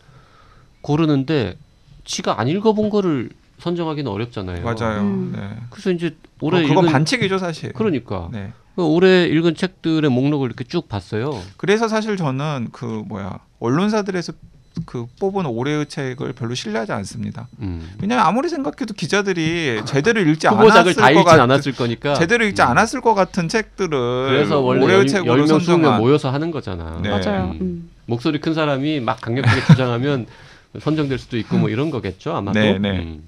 [0.82, 1.56] 고르는데
[2.04, 4.64] 지가 안 읽어본 거를 선정하기는 어렵잖아요.
[4.66, 5.02] 맞아요.
[5.02, 5.32] 음.
[5.34, 5.50] 네.
[5.70, 7.72] 그래서 이제 올해 올해 그건 읽은 반칙이죠 사실.
[7.72, 8.52] 그러니까 네.
[8.76, 11.40] 그 올해 읽은 책들의 목록을 이렇게 쭉 봤어요.
[11.56, 14.34] 그래서 사실 저는 그 뭐야 언론사들에서
[14.86, 17.48] 그 뽑은 올해의 책을 별로 신뢰하지 않습니다.
[17.60, 17.92] 음.
[18.02, 22.68] 왜냐하면 아무리 생각해도 기자들이 제대로 읽지 후보작을 않았을 다것 읽진 않았을 거니까 제대로 읽지 음.
[22.68, 23.90] 않았을 것 같은 책들을
[24.30, 27.00] 그래서 원래 올해의 열, 책으로 10명 20명 선정한 모여서 하는 거잖아.
[27.02, 27.10] 네.
[27.10, 27.52] 맞아요.
[27.52, 27.58] 음.
[27.62, 27.90] 음.
[28.06, 30.28] 목소리 큰 사람이 막 강력하게 주장하면
[30.80, 32.60] 선정될 수도 있고 뭐 이런 거겠죠 아마도.
[32.60, 33.00] 네, 네.
[33.00, 33.24] 음.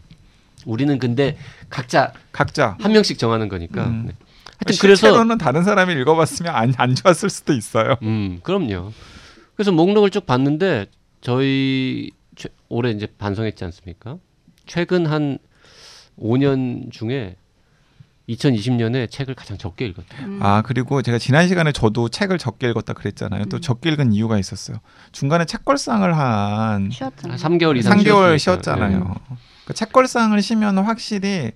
[0.66, 1.38] 우리는 근데
[1.70, 3.86] 각자 각자 한 명씩 정하는 거니까.
[3.86, 4.04] 음.
[4.08, 4.14] 네.
[4.60, 7.98] 하여튼 그래서 실제로는 다른 사람이 읽어봤으면 안, 안 좋았을 수도 있어요.
[8.02, 8.94] 음 그럼요.
[9.56, 10.88] 그래서 목록을 쭉 봤는데
[11.24, 14.18] 저희 최- 올해 이제 반성했지 않습니까?
[14.66, 15.38] 최근 한
[16.20, 17.38] 5년 중에
[18.30, 20.28] 2020년에 책을 가장 적게 읽었대요.
[20.28, 20.40] 음.
[20.42, 23.46] 아 그리고 제가 지난 시간에 저도 책을 적게 읽었다 그랬잖아요.
[23.46, 23.62] 또 음.
[23.62, 24.78] 적게 읽은 이유가 있었어요.
[25.14, 27.38] 중간에 책걸상을 한 쉬었잖아요.
[27.42, 28.38] 한 3개월 이상 3개월 쉬었으니까.
[28.38, 29.16] 쉬었잖아요.
[29.66, 31.52] 그 책걸상을 쉬면 확실히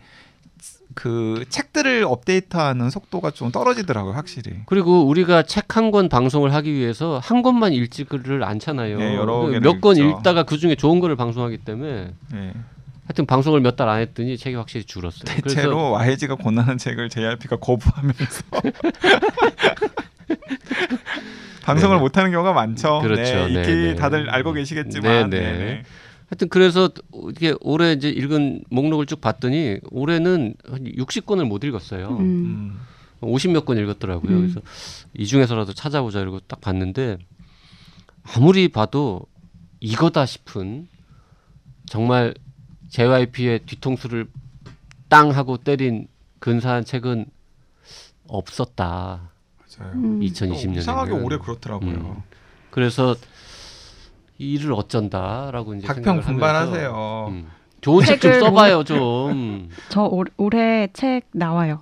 [1.00, 4.62] 그 책들을 업데이트하는 속도가 좀 떨어지더라고요, 확실히.
[4.66, 8.98] 그리고 우리가 책 한 권 방송을 하기 위해서 한 권만 읽지를 않잖아요.
[8.98, 10.10] 네, 여러 개를 몇권 읽죠.
[10.10, 12.54] 읽다가 그 중에 좋은 거를 방송하기 때문에 예.
[13.06, 15.24] 하여튼 방송을 몇 달 안 했더니 책이 확실히 줄었어요.
[15.26, 18.44] 대체로 YG가 권하는 책을 JRP가 거부하면서
[21.64, 22.02] 방송을 네네.
[22.02, 23.02] 못하는 경우가 많죠.
[23.02, 23.48] 그렇죠.
[23.48, 23.96] 네, 이게 네네.
[23.96, 25.30] 다들 알고 계시겠지만.
[25.30, 25.52] 네네.
[25.52, 25.84] 네네.
[26.30, 26.90] 하여튼 그래서
[27.30, 32.10] 이게 올해 이제 읽은 목록을 쭉 봤더니 올해는 한 60권을 못 읽었어요.
[32.10, 32.20] 음.
[32.20, 32.80] 음.
[33.22, 34.32] 50몇 권 읽었더라고요.
[34.32, 34.42] 음.
[34.42, 34.62] 그래서
[35.14, 37.18] 이 중에서라도 찾아보자 이러고 딱 봤는데
[38.24, 39.26] 아무리 봐도
[39.80, 40.88] 이거다 싶은
[41.86, 42.34] 정말
[42.90, 44.28] JYP의 뒤통수를
[45.08, 46.08] 땅 하고 때린
[46.40, 47.26] 근사한 책은
[48.28, 49.32] 없었다.
[49.78, 49.94] 맞아요.
[49.94, 50.20] 음.
[50.20, 51.90] 2020년에 어, 이상하게 올해 그렇더라고요.
[51.90, 52.24] 음.
[52.70, 53.16] 그래서
[54.38, 57.26] 이를 어쩐다라고 이제 박평 분발하세요.
[57.30, 57.48] 음.
[57.82, 59.70] 좋은 책 좀 써봐요 좀.
[59.90, 61.82] 저 올, 올해 책 나와요.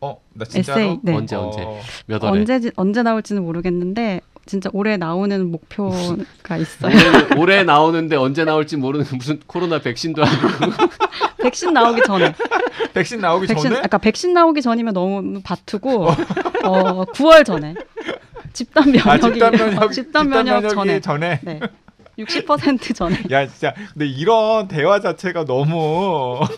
[0.00, 1.14] 어, 나 진짜로 에세이, 네.
[1.14, 2.40] 언제 언제 어, 몇 월에?
[2.40, 6.92] 언제 언제 나올지는 모르겠는데 진짜 올해 나오는 목표가 있어요.
[7.32, 10.48] 올해, 올해 나오는데 언제 나올지 모르는 무슨 코로나 백신도 아니고
[11.42, 12.34] 백신 나오기 전에.
[12.92, 16.08] 백신 나오기 백신 전에 아까 백신 나오기 전이면 너무 바투고
[16.64, 17.74] 어 9월 전에
[18.54, 21.40] 집단 면역이 아, 집단 면역 어, 집단 면역 전에 전에.
[21.42, 21.60] 네.
[22.18, 23.22] 60% 전에.
[23.32, 26.40] 야 진짜 근데 이런 대화 자체가 너무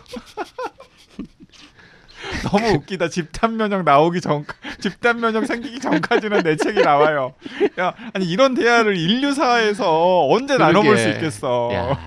[2.45, 3.09] 너무 웃기다.
[3.09, 4.45] 집단 면역 나오기 전
[4.81, 7.33] 집단 면역 생기기 전까지는 내 책이 나와요.
[7.81, 11.19] 야 아니 이런 대화를 인류사에서 언제 나눠볼 수 그러게.
[11.19, 11.71] 있겠어.
[11.73, 11.99] 야,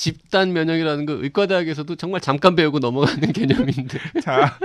[0.00, 4.58] 집단 면역이라는 거 의과대학에서도 정말 잠깐 배우고 넘어가는 개념인데 자,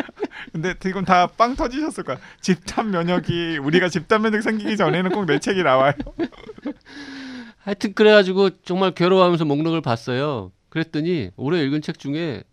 [0.54, 2.18] 근데 지금 다 빵 터지셨을 거야.
[2.40, 5.92] 집단 면역이 우리가 집단 면역 생기기 전에는 꼭 내 책이 나와요.
[7.58, 10.54] 하여튼 그래가지고 정말 괴로워하면서 목록을 봤어요.
[10.70, 12.44] 그랬더니 올해 읽은 책 중에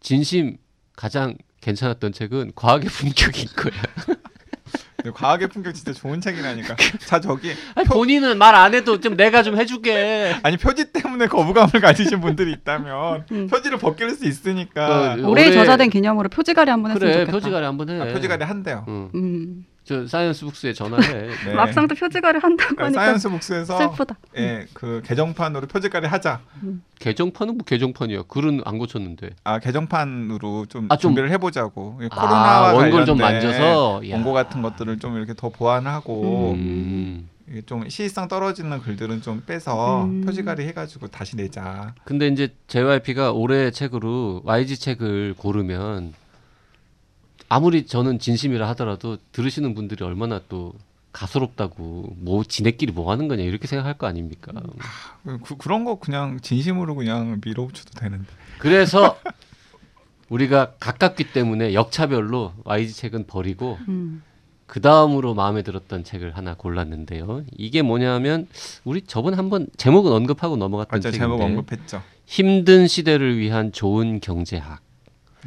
[0.00, 0.56] 진심
[0.96, 3.74] 가장 괜찮았던 책은 과학의 품격인 거야.
[5.14, 6.74] 과학의 품격 진짜 좋은 책이라니까.
[7.06, 10.34] 자 저기 아니, 본인은 말 안 해도 좀 내가 좀 해줄게.
[10.42, 13.46] 아니 표지 때문에 거부감을 가지신 분들이 있다면 음.
[13.48, 17.32] 표지를 벗길 수 있으니까 어, 올해 저자된 기념으로 표지갈이 한번 했으면 그래 좋겠다.
[17.32, 18.00] 표지갈이 한번 해.
[18.00, 18.84] 아, 표지갈이 한대요.
[18.88, 19.10] 응.
[19.14, 19.64] 음.
[19.86, 21.28] 저 사이언스 북스에 전화해.
[21.46, 21.54] 네.
[21.54, 24.16] 막상 또 표지갈이 한다고 아, 하니까 사이언스 북스에서 슬프다.
[24.36, 26.40] 예, 그 개정판으로 표지갈이 하자.
[26.98, 28.22] 개정판은 뭐 개정판이야.
[28.26, 29.30] 글은 안 고쳤는데.
[29.44, 32.00] 아 개정판으로 좀 아, 좀- 준비를 해보자고.
[32.02, 34.08] 이 아, 코로나와 원고를 좀 관련된 만져서.
[34.10, 34.14] 야.
[34.16, 37.28] 원고 같은 것들을 좀 이렇게 더 보완하고 음.
[37.66, 40.22] 좀 시의성 떨어지는 글들은 좀 빼서 음.
[40.22, 41.94] 표지갈이 해가지고 다시 내자.
[42.04, 46.12] 근데 이제 JYP가 올해 책으로 YG 책을 고르면
[47.48, 50.74] 아무리 저는 진심이라 하더라도 들으시는 분들이 얼마나 또
[51.12, 54.52] 가소롭다고 뭐 지네끼리 뭐 하는 거냐 이렇게 생각할 거 아닙니까?
[55.42, 58.26] 그, 그런 거 그냥 진심으로 그냥 밀어붙여도 되는데.
[58.58, 59.18] 그래서
[60.28, 64.22] 우리가 가깝기 때문에 역차별로 YG 책은 버리고 음.
[64.66, 67.44] 그 다음으로 마음에 들었던 책을 하나 골랐는데요.
[67.56, 68.48] 이게 뭐냐면
[68.84, 72.02] 우리 저번 한번 제목은 언급하고 넘어갔던 맞아 책인데 제목 언급했죠.
[72.26, 74.80] 힘든 시대를 위한 좋은 경제학.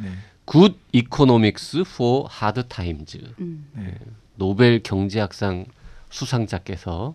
[0.00, 0.08] 네.
[0.50, 3.18] Good Economics for Hard Times.
[3.40, 3.66] 음.
[3.72, 3.94] 네.
[4.34, 5.66] 노벨 경제학상
[6.10, 7.14] 수상자께서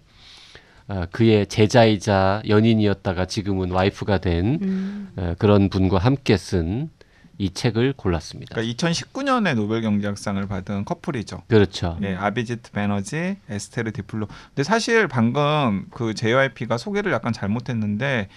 [0.87, 5.11] 어, 그의 제자이자 연인이었다가 지금은 와이프가 된 음.
[5.15, 6.91] 어, 그런 분과 함께 쓴
[7.37, 8.55] 이 책을 골랐습니다.
[8.55, 11.43] 그러니까 2019년에 노벨 경제학상을 받은 커플이죠.
[11.47, 11.97] 그렇죠.
[12.01, 14.27] 예, 아비지트 베너지, 에스테르 디플로.
[14.27, 18.29] 근데 사실 방금 그 JYP가 소개를 약간 잘못했는데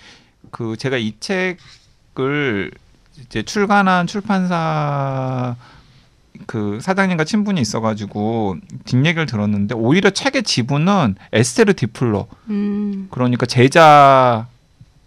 [0.51, 2.73] 그 제가 이 책을
[3.21, 5.57] 이제 출간한 출판사
[6.47, 13.09] 그 사장님과 친분이 있어가지고 뒷얘기를 들었는데 오히려 책의 지분은 에스테르 디플로 음.
[13.11, 14.45] 그러니까 제자인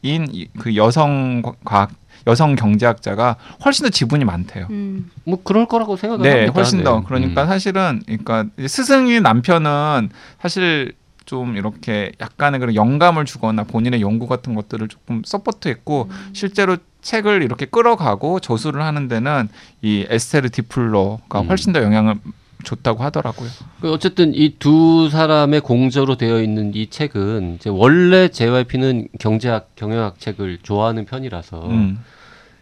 [0.03, 1.91] 이- 그 여성 과학
[2.27, 4.67] 여성 경제학자가 훨씬 더 지분이 많대요.
[4.69, 4.73] 음.
[4.75, 5.11] 음.
[5.23, 6.53] 뭐 그럴 거라고 생각을 네, 합니다.
[6.53, 6.83] 훨씬 네.
[6.83, 7.01] 더.
[7.03, 7.47] 그러니까 음.
[7.47, 10.93] 사실은 그러니까 스승인 남편은 사실
[11.25, 16.29] 좀 이렇게 약간의 그런 영감을 주거나 본인의 연구 같은 것들을 조금 서포트했고 음.
[16.33, 19.49] 실제로 책을 이렇게 끌어가고 저술을 하는 데는
[19.81, 21.47] 이 에스테르 디플로가 음.
[21.47, 22.15] 훨씬 더 영향을
[22.63, 23.49] 줬다고 하더라고요.
[23.81, 30.59] 그 어쨌든 이 두 사람의 공저로 되어 있는 이 책은 원래 JYP는 경제학 경영학 책을
[30.61, 31.99] 좋아하는 편이라서 음.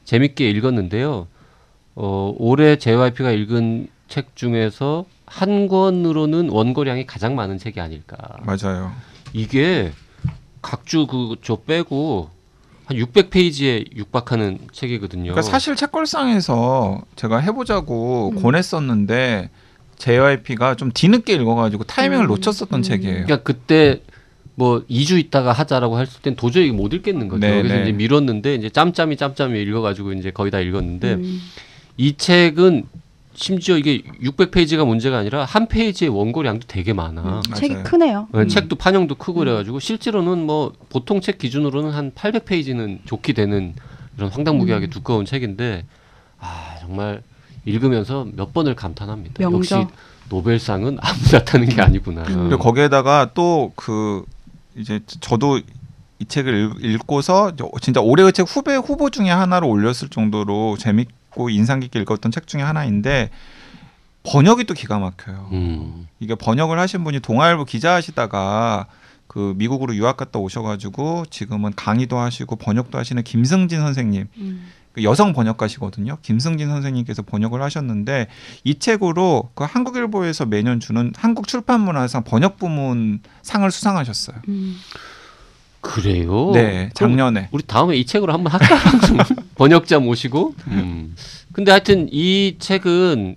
[0.06, 1.28] 재밌게 읽었는데요.
[1.96, 8.18] 어, 올해 JYP가 읽은 책 중에서 한 권으로는 원고량이 가장 많은 책이 아닐까.
[8.44, 8.94] 맞아요.
[9.34, 9.92] 이게
[10.62, 12.30] 각주 그저 빼고
[12.90, 15.32] 한 600페이지에 육박하는 책이거든요.
[15.32, 18.42] 그러니까 사실 책걸상에서 제가 해보자고 음.
[18.42, 19.52] 권했었는데
[20.00, 22.30] JYP가 좀 뒤늦게 읽어가지고 타이밍을 음.
[22.30, 22.82] 놓쳤었던 음.
[22.82, 23.26] 책이에요.
[23.26, 24.02] 그러니까 그때
[24.56, 27.42] 뭐 2주 있다가 하자라고 했을 땐 도저히 못 읽겠는 거죠.
[27.42, 27.84] 네, 그래서 네.
[27.84, 31.42] 이제 미뤘는데 이제 짬짬이 짬짬이 읽어가지고 이제 거의 다 읽었는데 음.
[31.96, 32.86] 이 책은
[33.42, 37.22] 심지어 이게 600페이지가 문제가 아니라 한 페이지의 원고량도 되게 많아.
[37.22, 37.42] 맞아요.
[37.56, 38.28] 책이 크네요.
[38.34, 38.48] 네, 음.
[38.50, 43.76] 책도 판형도 크고 그래가지고 실제로는 뭐 보통 책 기준으로는 한 800페이지는 좋게 되는
[44.18, 44.90] 이런 황당무계하게 음.
[44.90, 45.86] 두꺼운 책인데
[46.40, 47.22] 아 정말
[47.66, 49.36] 읽으면서 몇 번을 감탄합니다.
[49.40, 49.58] 명저.
[49.80, 49.94] 역시
[50.28, 52.24] 노벨상은 아무나 타는 게 아니구나.
[52.24, 54.26] 그리고 거기에다가 또 그
[54.76, 55.60] 이제 저도
[56.20, 61.50] 이 책을 읽- 읽고서 진짜 올해의 책 후배 후보 중에 하나로 올렸을 정도로 재밌 고
[61.50, 63.30] 인상 깊게 읽었던 책 중에 하나인데
[64.24, 65.50] 번역이 또 기가 막혀요.
[65.52, 66.08] 음.
[66.20, 68.88] 이게 번역을 하신 분이 동아일보 기자 하시다가
[69.28, 74.68] 그 미국으로 유학 갔다 오셔가지고 지금은 강의도 하시고 번역도 하시는 김승진 선생님 음.
[74.92, 76.18] 그 여성 번역가시거든요.
[76.22, 78.28] 김승진 선생님께서 번역을 하셨는데
[78.64, 84.38] 이 책으로 그 한국일보에서 매년 주는 한국 출판문화상 번역 부문 상을 수상하셨어요.
[84.48, 84.76] 음.
[85.82, 86.52] 그래요?
[86.54, 87.50] 네, 작년에.
[87.52, 88.76] 우리 다음에 이 책으로 한번 할까?
[88.78, 89.18] 방송
[89.56, 90.56] 번역자 모시고.
[90.68, 91.16] 음.
[91.54, 93.36] 근데 하여튼 이 책은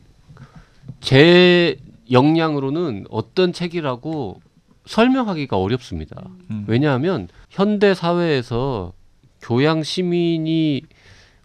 [1.00, 1.76] 제
[2.10, 4.40] 역량으로는 어떤 책이라고
[4.86, 6.22] 설명하기가 어렵습니다.
[6.50, 6.64] 음.
[6.66, 8.92] 왜냐하면 현대 사회에서
[9.40, 10.82] 교양 시민이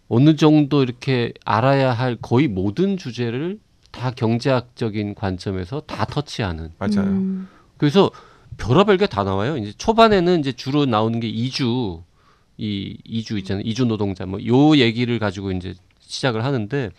[0.09, 3.59] 어느 정도 이렇게 알아야 할 거의 모든 주제를
[3.91, 6.71] 다 경제학적인 관점에서 다 터치하는.
[6.77, 7.07] 맞아요.
[7.09, 7.47] 음.
[7.77, 8.11] 그래서
[8.57, 9.57] 별의별 게 다 나와요.
[9.57, 12.01] 이제 초반에는 이제 주로 나오는 게 이주
[12.57, 13.63] 이 이주 있잖아요.
[13.65, 16.89] 이주 노동자 뭐 요 얘기를 가지고 이제 시작을 하는데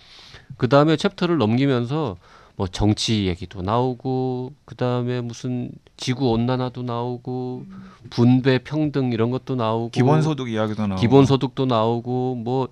[0.56, 2.16] 그 다음에 챕터를 넘기면서
[2.56, 7.64] 뭐 정치 얘기도 나오고 그 다음에 무슨 지구 온난화도 나오고
[8.10, 11.00] 분배 평등 이런 것도 나오고 기본소득 이야기도 나오고.
[11.00, 12.68] 기본소득도 나오고 뭐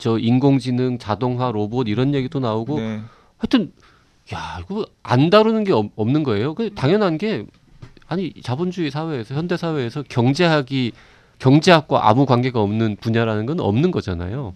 [0.00, 3.00] 저 인공지능 자동화 로봇 이런 얘기도 나오고 네.
[3.36, 3.72] 하여튼
[4.34, 6.54] 야 이거 안 다루는 게 없- 없는 거예요.
[6.56, 7.46] 그 당연한 게
[8.08, 10.92] 아니 자본주의 사회에서 현대 사회에서 경제학이
[11.38, 14.54] 경제학과 아무 관계가 없는 분야라는 건 없는 거잖아요.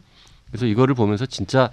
[0.50, 1.70] 그래서 이거를 보면서 진짜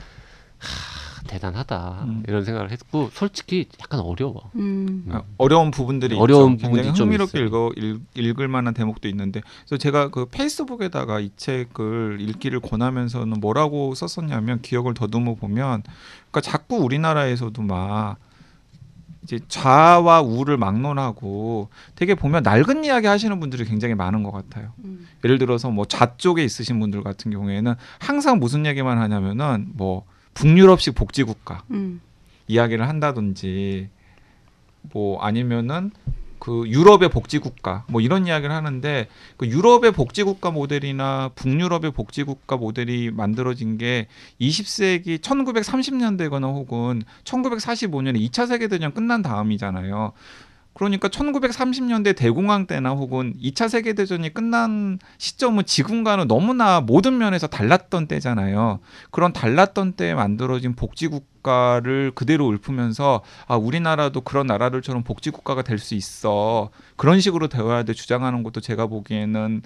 [0.57, 2.23] 하, 대단하다 음.
[2.27, 4.51] 이런 생각을 했고 솔직히 약간 어려워.
[4.55, 5.05] 음.
[5.09, 6.63] 아, 어려운 부분들이 어려운 있죠.
[6.63, 7.39] 부분이 굉장히 좀 흥미롭게.
[7.39, 13.95] 읽어 읽, 읽을 만한 대목도 있는데 그래서 제가 그 페이스북에다가 이 책을 읽기를 권하면서는 뭐라고
[13.95, 18.17] 썼었냐면 기억을 더듬어 보면 그러니까 자꾸 우리나라에서도 막
[19.29, 24.73] 이제 좌와 우를 막론하고 되게 보면 낡은 이야기 하시는 분들이 굉장히 많은 것 같아요.
[24.83, 25.07] 음.
[25.23, 30.03] 예를 들어서 뭐 좌쪽에 있으신 분들 같은 경우에는 항상 무슨 얘기만 하냐면은 뭐
[30.33, 32.01] 북유럽식 복지국가 음.
[32.47, 33.89] 이야기를 한다든지
[34.81, 35.91] 뭐 아니면은
[36.39, 43.77] 그 유럽의 복지국가 뭐 이런 이야기를 하는데 그 유럽의 복지국가 모델이나 북유럽의 복지국가 모델이 만들어진
[43.77, 44.07] 게
[44.41, 50.13] 20세기 1930년대거나 혹은 1945년에 2차 세계대전 끝난 다음이잖아요.
[50.79, 58.07] 그러니까 1930년대 대공황 때나 혹은 2차 세계 대전이 끝난 시점은 지금과는 너무나 모든 면에서 달랐던
[58.07, 58.79] 때잖아요.
[59.11, 65.79] 그런 달랐던 때에 만들어진 복지 국가를 그대로 읊으면서 아 우리나라도 그런 나라들처럼 복지 국가가 될
[65.79, 69.61] 수 있어 그런 식으로 되어야 돼 주장하는 것도 제가 보기에는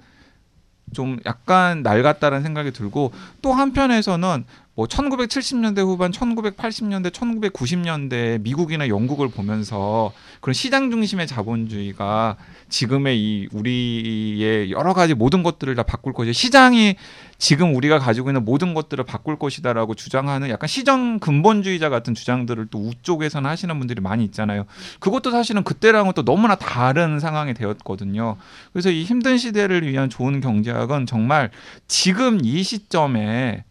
[0.92, 4.44] 좀 약간 낡았다는 생각이 들고 또 한편에서는
[4.76, 12.36] 뭐 1970년대 후반, 1980년대, 1990년대 미국이나 영국을 보면서 그런 시장 중심의 자본주의가
[12.68, 16.96] 지금의 이 우리의 여러 가지 모든 것들을 다 바꿀 것이 시장이
[17.38, 22.80] 지금 우리가 가지고 있는 모든 것들을 바꿀 것이다라고 주장하는 약간 시장 근본주의자 같은 주장들을 또
[22.80, 24.64] 우쪽에서는 하시는 분들이 많이 있잖아요.
[24.98, 28.38] 그것도 사실은 그때랑은 또 너무나 다른 상황이 되었거든요.
[28.72, 31.50] 그래서 이 힘든 시대를 위한 좋은 경제학은 정말
[31.86, 33.64] 지금 이 시점에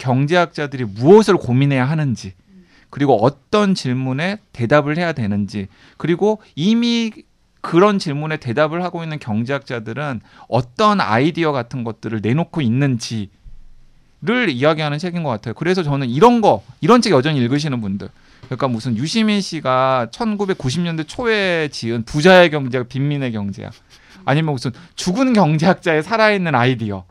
[0.00, 2.34] 경제학자들이 무엇을 고민해야 하는지
[2.90, 7.12] 그리고 어떤 질문에 대답을 해야 되는지 그리고 이미
[7.60, 13.30] 그런 질문에 대답을 하고 있는 경제학자들은 어떤 아이디어 같은 것들을 내놓고 있는지
[14.22, 15.54] 를 이야기하는 책인 것 같아요.
[15.54, 18.10] 그래서 저는 이런 거 이런 책 여전히 읽으시는 분들
[18.44, 23.72] 그러니까 무슨 유시민 씨가 1990년대 초에 지은 부자의 경제학, 빈민의 경제학
[24.26, 27.04] 아니면 무슨 죽은 경제학자의 살아있는 아이디어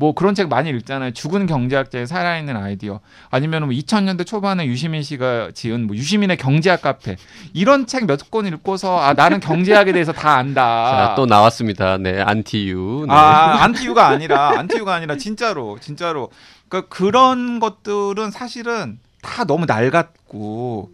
[0.00, 1.10] 뭐 그런 책 많이 읽잖아요.
[1.10, 3.00] 죽은 경제학자의 살아있는 아이디어.
[3.30, 7.16] 아니면 뭐 2000년대 초반에 유시민 씨가 지은 뭐 유시민의 경제학 카페.
[7.52, 10.62] 이런 책 몇 권 읽고서 아 나는 경제학에 대해서 다 안다.
[11.08, 11.98] 자, 또 나왔습니다.
[11.98, 13.06] 네, 안티유.
[13.08, 13.12] 네.
[13.12, 16.30] 아 안티유가 아니라 안티유가 아니라 진짜로 진짜로
[16.68, 20.92] 그러니까 그런 것들은 사실은 다 너무 낡았고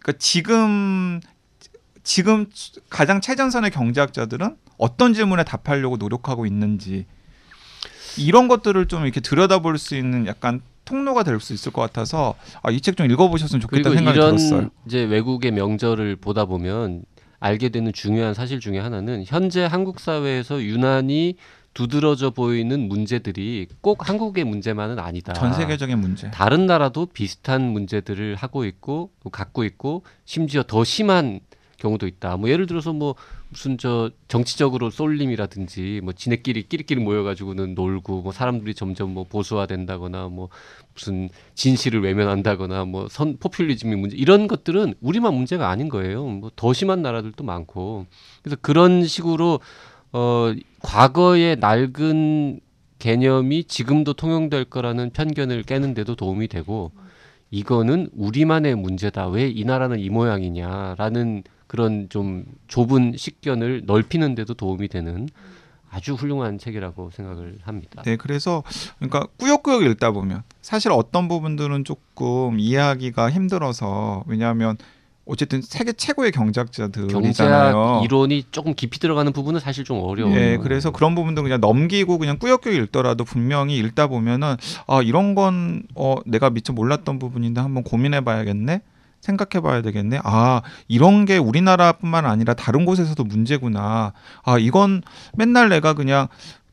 [0.00, 1.20] 그러니까 지금
[2.04, 2.44] 지금
[2.90, 7.06] 가장 최전선의 경제학자들은 어떤 질문에 답하려고 노력하고 있는지
[8.18, 12.70] 이런 것들을 좀 이렇게 들여다볼 수 있는 약간 통로가 될 수 있을 것 같아서 아,
[12.70, 14.70] 이 책 좀 읽어보셨으면 좋겠다 생각이 이런 들었어요.
[14.86, 17.02] 이제 외국의 명절을 보다 보면
[17.40, 21.36] 알게 되는 중요한 사실 중에 하나는 현재 한국 사회에서 유난히
[21.74, 25.32] 두드러져 보이는 문제들이 꼭 한국의 문제만은 아니다.
[25.34, 26.28] 전 세계적인 문제.
[26.32, 31.38] 다른 나라도 비슷한 문제들을 하고 있고 또 갖고 있고 심지어 더 심한
[31.78, 32.36] 경우도 있다.
[32.36, 33.14] 뭐 예를 들어서 뭐
[33.50, 40.48] 무슨 저 정치적으로 쏠림이라든지 뭐 지네끼리 끼리끼리 모여가지고는 놀고 뭐 사람들이 점점 뭐 보수화된다거나 뭐
[40.94, 46.24] 무슨 진실을 외면한다거나 뭐 선 포퓰리즘이 문제 이런 것들은 우리만 문제가 아닌 거예요.
[46.26, 48.06] 뭐 더 심한 나라들도 많고
[48.42, 49.60] 그래서 그런 식으로
[50.12, 50.52] 어
[50.82, 52.60] 과거의 낡은
[52.98, 56.90] 개념이 지금도 통용될 거라는 편견을 깨는데도 도움이 되고
[57.50, 59.28] 이거는 우리만의 문제다.
[59.28, 65.28] 왜 이 나라는 이 모양이냐라는 그런 좀 좁은 식견을 넓히는 데도 도움이 되는
[65.90, 68.02] 아주 훌륭한 책이라고 생각을 합니다.
[68.04, 68.62] 네, 그래서
[68.98, 74.76] 그러니까 꾸역꾸역 읽다 보면 사실 어떤 부분들은 조금 이해하기가 힘들어서 왜냐하면
[75.24, 77.22] 어쨌든 세계 최고의 경제학자들이잖아요.
[77.22, 80.34] 경제학 이론이 조금 깊이 들어가는 부분은 사실 좀 어려워요.
[80.34, 84.56] 예, 그래서 그런 부분도 그냥 넘기고 그냥 꾸역꾸역 읽더라도 분명히 읽다 보면은
[84.86, 88.80] 아 이런 건 어, 내가 미처 몰랐던 부분인데 한번 고민해봐야겠네.
[89.20, 90.20] 생각해 봐야 되겠네.
[90.24, 94.12] 아 이런 게 우리나라뿐만 아니라 다른 곳에서도 문제구나.
[94.44, 95.02] 아 이건
[95.34, 96.28] 맨날 내가 그냥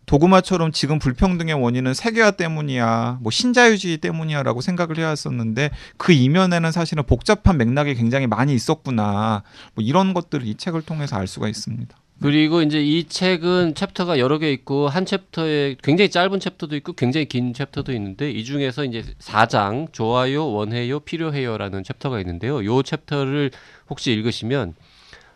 [0.06, 7.58] 도그마처럼 지금 불평등의 원인은 세계화 때문이야, 뭐 신자유주의 때문이야라고 생각을 해왔었는데 그 이면에는 사실은 복잡한
[7.58, 9.42] 맥락이 굉장히 많이 있었구나.
[9.74, 11.98] 뭐 이런 것들을 이 책을 통해서 알 수가 있습니다.
[12.22, 17.28] 그리고 이제 이 책은 챕터가 여러 개 있고 한 챕터에 굉장히 짧은 챕터도 있고 굉장히
[17.28, 22.66] 긴 챕터도 있는데 이 중에서 이제 4장 좋아요, 원해요, 필요해요라는 챕터가 있는데요.
[22.66, 23.52] 요 챕터를
[23.90, 24.74] 혹시 읽으시면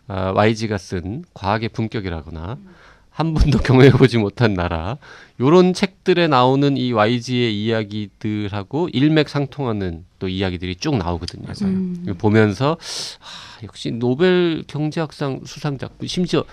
[0.08, 2.58] 아, YG가 쓴 과학의 품격이라거나
[3.20, 4.98] 한 번도 경험해보지 못한 나라
[5.42, 11.52] 요런 책들에 나오는 이 YG의 이야기들하고 일맥상통하는 또 이야기들이 쭉 나오거든요.
[11.64, 12.16] 음.
[12.18, 12.78] 보면서
[13.20, 16.46] 아, 역시 노벨 경제학상 수상자 심지어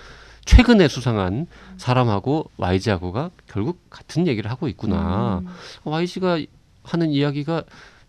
[0.43, 1.47] 최근에 수상한
[1.77, 5.43] 사람하고 YG하고가 결국 같은 얘기를 하고 있구나.
[5.43, 5.47] 음.
[5.85, 6.39] YG가
[6.83, 7.63] 하는 이야기가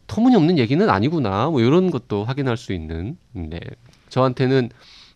[0.09, 1.51] 터무니없는 얘기는 아니구나.
[1.51, 3.61] 뭐 이런 것도 확인할 수 있는 네.
[4.09, 4.71] 저한테는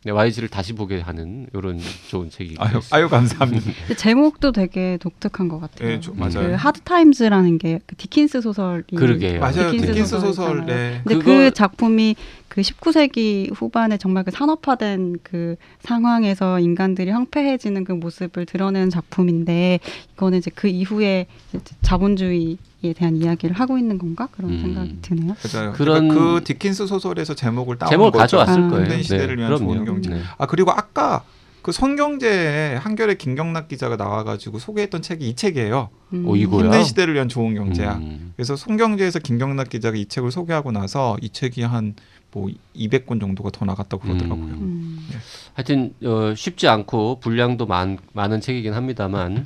[0.04, 1.78] 네, YG를 다시 보게 하는 이런
[2.08, 2.80] 좋은 책이 아유.
[2.90, 3.70] 아유 감사합니다.
[3.96, 5.90] 제목도 되게 독특한 것 같아요.
[5.90, 6.16] 예, 저- 음.
[6.18, 6.48] 맞아요.
[6.48, 9.38] 그 Hard Times라는 게 그 디킨스 소설이 그러게요.
[9.40, 9.70] 맞아요.
[9.70, 10.66] 디킨스 디킨스 소설.
[10.66, 11.00] 네.
[11.04, 12.16] 근데 그거- 그 작품이
[12.48, 19.78] 그 19세기 후반에 정말 그 산업화된 그 상황에서 인간들이 황폐해지는 그 모습을 드러내는 작품인데
[20.14, 24.60] 이거는 이제 그 이후에 이제 자본주의 에 대한 이야기를 하고 있는 건가 그런 음.
[24.60, 25.36] 생각이 드네요.
[25.52, 25.72] 맞아요.
[25.72, 28.38] 그런- 그러니까 그 디킨스 소설에서 제목을 따온 제목을 거죠.
[28.38, 28.68] 가져왔을 아.
[28.70, 28.84] 거예요.
[28.86, 29.72] 현대 시대를 위한 그럼요.
[29.74, 30.10] 좋은 경제.
[30.10, 30.20] 네.
[30.36, 31.22] 아 그리고 아까
[31.62, 35.90] 그 손경제에 한겨레 김경락 기자가 나와가지고 소개했던 책이 이 책이에요.
[36.12, 36.26] 음.
[36.26, 36.64] 오, 이거야?
[36.64, 37.94] 힘든 시대를 위한 좋은 경제야.
[37.98, 38.32] 음.
[38.34, 41.94] 그래서 손경제에서 김경락 기자가 이 책을 소개하고 나서 이 책이 한
[42.34, 44.46] 뭐 200권 정도가 더 나갔다고 그러더라고요.
[44.46, 44.98] 음.
[45.02, 45.08] 음.
[45.52, 49.44] 하여튼 어, 쉽지 않고 분량도 많, 많은 책이긴 합니다만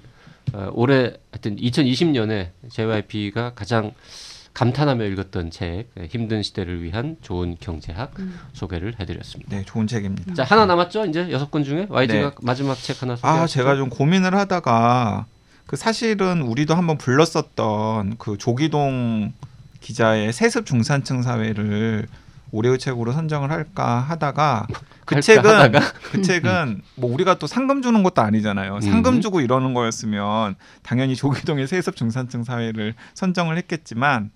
[0.53, 3.93] 어, 올해 하여튼 2020년에 JYP가 가장
[4.55, 8.39] 감탄하며 읽었던 책 네, 힘든 시대를 위한 좋은 경제학 음.
[8.55, 9.55] 소개를 해드렸습니다.
[9.55, 10.33] 네, 좋은 책입니다.
[10.33, 11.05] 자 하나 남았죠?
[11.07, 12.35] 이제 여섯 권 중에 YG가 네.
[12.41, 13.43] 마지막 책 하나 소개하시죠.
[13.43, 15.27] 아, 제가 좀 고민을 하다가
[15.67, 19.35] 그 사실은 우리도 한번 불렀었던 그 조기동
[19.81, 22.07] 기자의 세습 중산층 사회를
[22.53, 24.67] 올해의 책으로 선정을 할까 하다가
[25.05, 25.81] 그 책은 하다가?
[26.11, 28.81] 그 책은 뭐 우리가 또 상금 주는 것도 아니잖아요.
[28.81, 29.21] 상금 음.
[29.21, 34.31] 주고 이러는 거였으면 당연히 조기동의 세습 중산층 사회를 선정을 했겠지만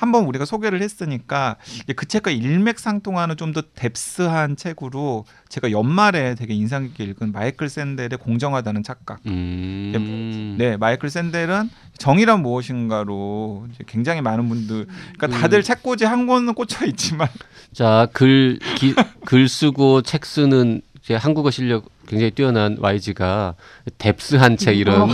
[0.00, 1.56] 한번 우리가 소개를 했으니까
[1.94, 8.18] 그 책과 일맥상통하는 좀 더 뎁스한 책으로 제가 연말에 되게 인상 깊게 읽은 마이클 샌델의
[8.18, 9.20] 공정하다는 착각.
[9.26, 10.56] 음.
[10.58, 14.86] 네, 마이클 샌델은 정의란 무엇인가로 굉장히 많은 분들,
[15.18, 15.30] 그러니까 음.
[15.40, 17.28] 다들 책꽂이 한 권은 꽂혀 있지만
[17.72, 18.94] 자, 글, 기,
[19.24, 23.54] 글 쓰고 책 쓰는 이제 한국어 실력 굉장히 뛰어난 YG가
[23.98, 25.08] 뎁스한 책 이런 어.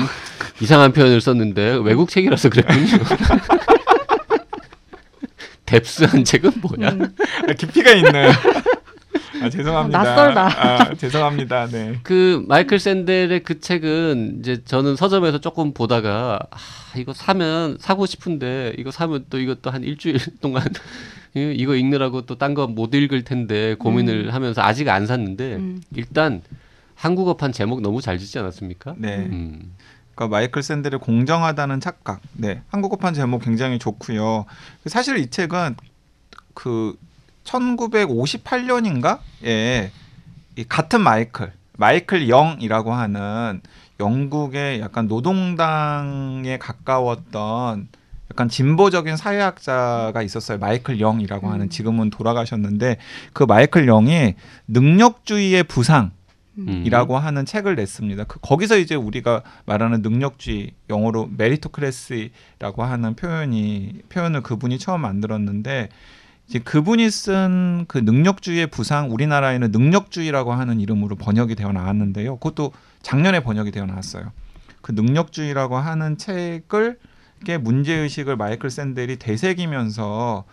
[0.61, 2.87] 이상한 표현을 썼는데 외국 책이라서 그랬군요.
[5.67, 6.91] 뎁스한 책은 뭐야?
[6.93, 7.15] 음.
[7.59, 8.13] 깊이가 있는.
[9.43, 10.03] 아, 죄송합니다.
[10.03, 10.47] 낯설다.
[10.47, 11.67] 아, 죄송합니다.
[11.67, 11.99] 네.
[12.03, 16.57] 그 마이클 샌델의 그 책은 이제 저는 서점에서 조금 보다가 아,
[16.97, 20.63] 이거 사면 사고 싶은데 이거 사면 또 이것도 한 일주일 동안
[21.35, 25.83] 이- 이거 읽느라고 또 딴 거 못 읽을 텐데 고민을 하면서 아직 안 샀는데 음.
[25.95, 26.41] 일단
[26.95, 28.95] 한국어판 제목 너무 잘 짓지 않았습니까?
[28.97, 29.17] 네.
[29.17, 29.75] 음.
[30.17, 32.21] 그러니까 마이클 샌델의 공정하다는 착각.
[32.33, 32.63] 네.
[32.69, 34.47] 한국어판 제목 굉장히 좋고요.
[34.87, 35.77] 사실 이 책은
[36.55, 36.99] 그
[37.45, 39.91] 1958년인가에
[40.57, 43.61] 이 같은 마이클, 마이클 영이라고 하는
[44.01, 47.89] 영국의 약간 노동당에 가까웠던
[48.31, 50.59] 약간 진보적인 사회학자가 있었어요.
[50.59, 51.71] 마이클 영이라고 하는 음.
[51.71, 52.97] 지금은 돌아가셨는데
[53.33, 54.35] 그 마이클 영이
[54.67, 56.11] 능력주의의 부상 음.
[56.57, 58.25] 이라고 하는 책을 냈습니다.
[58.25, 65.91] 그 거기서 이제 우리가 말하는 능력주의 영어로 meritocracy라고 하는 표현이 표현을 그분이 처음 만들었는데
[66.49, 72.37] 이제 그분이 쓴 그 능력주의의 부상 우리나라에는 능력주의라고 하는 이름으로 번역이 되어 나왔는데요.
[72.37, 74.33] 그것도 작년에 번역이 되어 나왔어요.
[74.81, 76.99] 그 능력주의라고 하는 책을
[77.45, 80.45] 게 문제 의식을 마이클 샌델이 되새기면서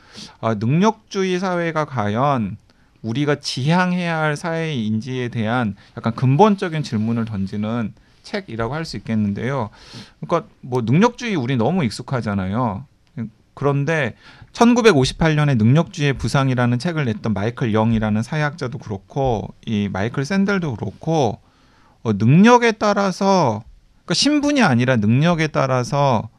[0.42, 2.58] 아, 능력주의 사회가 과연
[3.04, 7.94] 우리가 지향해야 할 사회인지에 대한 약간 근본적인 질문을 던지는
[8.24, 9.70] 책이라고 할 수 있겠는데요.
[10.20, 12.86] 그러니까 뭐 능력주의 우리 너무 익숙하잖아요.
[13.54, 14.16] 그런데
[14.54, 21.40] 1958년에 능력주의의 부상이라는 책을 냈던 마이클 영이라는 사회학자도 그렇고 이 마이클 샌델도 그렇고
[22.02, 23.64] 어, 능력에 따라서
[24.06, 26.30] 그러니까 신분이 아니라 능력에 따라서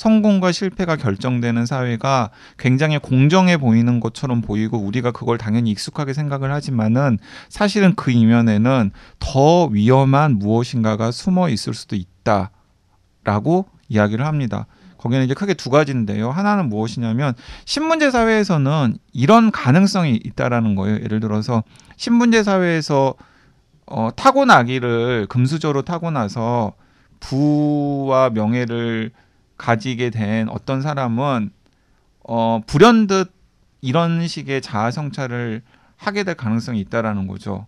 [0.00, 7.18] 성공과 실패가 결정되는 사회가 굉장히 공정해 보이는 것처럼 보이고 우리가 그걸 당연히 익숙하게 생각을 하지만은
[7.50, 14.66] 사실은 그 이면에는 더 위험한 무엇인가가 숨어 있을 수도 있다라고 이야기를 합니다.
[14.96, 16.30] 거기는 이제 크게 두 가지인데요.
[16.30, 17.34] 하나는 무엇이냐면
[17.66, 20.96] 신문제 사회에서는 이런 가능성이 있다라는 거예요.
[21.02, 21.62] 예를 들어서
[21.98, 23.12] 신문제 사회에서
[23.84, 26.72] 어, 타고나기를 금수저로 타고나서
[27.20, 29.10] 부와 명예를
[29.60, 31.50] 가지게 된 어떤 사람은
[32.20, 33.30] 어, 불현듯
[33.82, 35.62] 이런 식의 자아 성찰을
[35.96, 37.66] 하게 될 가능성이 있다라는 거죠.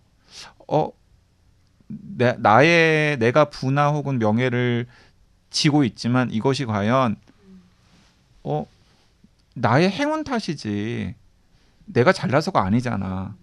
[0.67, 0.89] 어,
[1.87, 4.87] 내, 나의 내가 부나 혹은 명예를
[5.51, 7.15] 지고 있지만 이것이 과연
[8.43, 8.65] 어
[9.53, 11.13] 나의 행운 탓이지
[11.85, 13.35] 내가 잘나서가 아니잖아.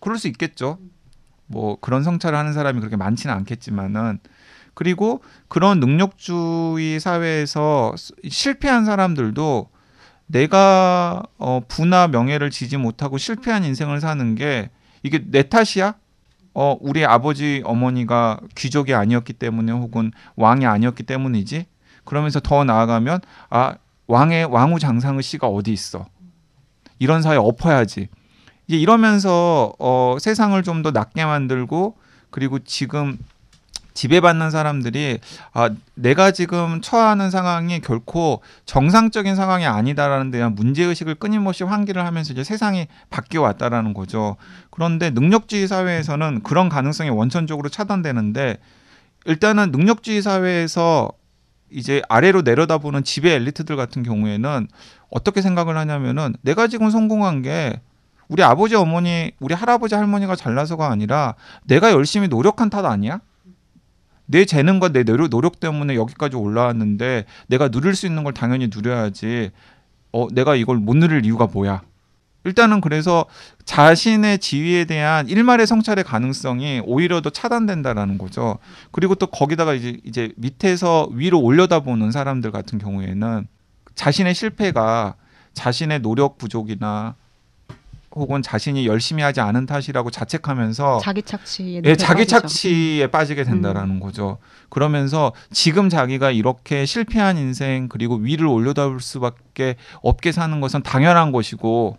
[0.00, 0.80] 그럴 수 있겠죠.
[1.46, 4.18] 뭐 그런 성찰을 하는 사람이 그렇게 많지는 않겠지만은
[4.74, 7.94] 그리고 그런 능력주의 사회에서
[8.28, 9.68] 실패한 사람들도
[10.26, 14.70] 내가 어, 부나 명예를 지지 못하고 실패한 인생을 사는 게
[15.02, 15.94] 이게 내 탓이야?
[16.54, 21.66] 어, 우리 아버지 어머니가 귀족이 아니었기 때문에 혹은 왕이 아니었기 때문이지?
[22.04, 23.20] 그러면서 더 나아가면
[23.50, 23.74] 아
[24.06, 26.06] 왕의 왕후 장상의 씨가 어디 있어?
[26.98, 28.08] 이런 사회 엎어야지.
[28.66, 31.96] 이제 이러면서 어, 세상을 좀더 낫게 만들고
[32.30, 33.18] 그리고 지금
[33.94, 35.20] 지배받는 사람들이
[35.52, 42.04] 아 내가 지금 처하는 상황이 결코 정상적인 상황이 아니다라는 데 대한 문제 의식을 끊임없이 환기를
[42.04, 44.36] 하면서 이제 세상이 바뀌어 왔다라는 거죠.
[44.70, 48.58] 그런데 능력주의 사회에서는 그런 가능성이 원천적으로 차단되는데
[49.26, 51.10] 일단은 능력주의 사회에서
[51.70, 54.68] 이제 아래로 내려다보는 지배 엘리트들 같은 경우에는
[55.10, 57.80] 어떻게 생각을 하냐면은 내가 지금 성공한 게
[58.28, 61.34] 우리 아버지 어머니 우리 할아버지 할머니가 잘나서가 아니라
[61.64, 63.20] 내가 열심히 노력한 탓 아니야?
[64.26, 69.50] 내 재능과 내 노력, 때문에 여기까지 올라왔는데 내가 누릴 수 있는 걸 당연히 누려야지.
[70.12, 71.82] 어, 내가 이걸 못 누릴 이유가 뭐야?
[72.44, 73.24] 일단은 그래서
[73.64, 78.58] 자신의 지위에 대한 일말의 성찰의 가능성이 오히려 더 차단된다라는 거죠.
[78.92, 83.46] 그리고 또 거기다가 이제 이제 밑에서 위로 올려다보는 사람들 같은 경우에는
[83.94, 85.16] 자신의 실패가
[85.54, 87.16] 자신의 노력 부족이나
[88.14, 92.40] 혹은 자신이 열심히 하지 않은 탓이라고 자책하면서 자기 착취에 예, 자기 빠지죠.
[92.40, 94.38] 착취에 빠지게 된다라는 거죠.
[94.68, 101.98] 그러면서 지금 자기가 이렇게 실패한 인생 그리고 위를 올려다볼 수밖에 없게 사는 것은 당연한 것이고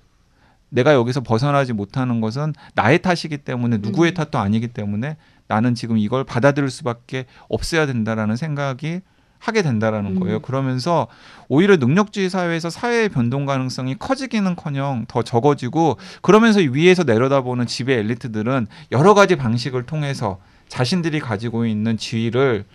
[0.69, 4.13] 내가 여기서 벗어나지 못하는 것은 나의 탓이기 때문에 누구의 음.
[4.13, 9.01] 탓도 아니기 때문에 나는 지금 이걸 받아들일 수밖에 없어야 된다라는 생각이
[9.45, 10.19] 하게 된다라는 음.
[10.19, 10.39] 거예요.
[10.39, 11.07] 그러면서
[11.47, 19.13] 오히려 능력주의 사회에서 사회의 변동 가능성이 커지기는커녕 더 적어지고 그러면서 위에서 내려다보는 지배 엘리트들은 여러
[19.13, 22.65] 가지 방식을 통해서 자신들이 가지고 있는 지위를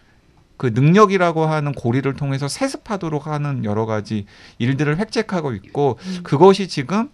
[0.56, 4.26] 그 능력이라고 하는 고리를 통해서 세습하도록 하는 여러 가지
[4.58, 6.20] 일들을 획책하고 있고 음.
[6.22, 7.08] 그것이 지금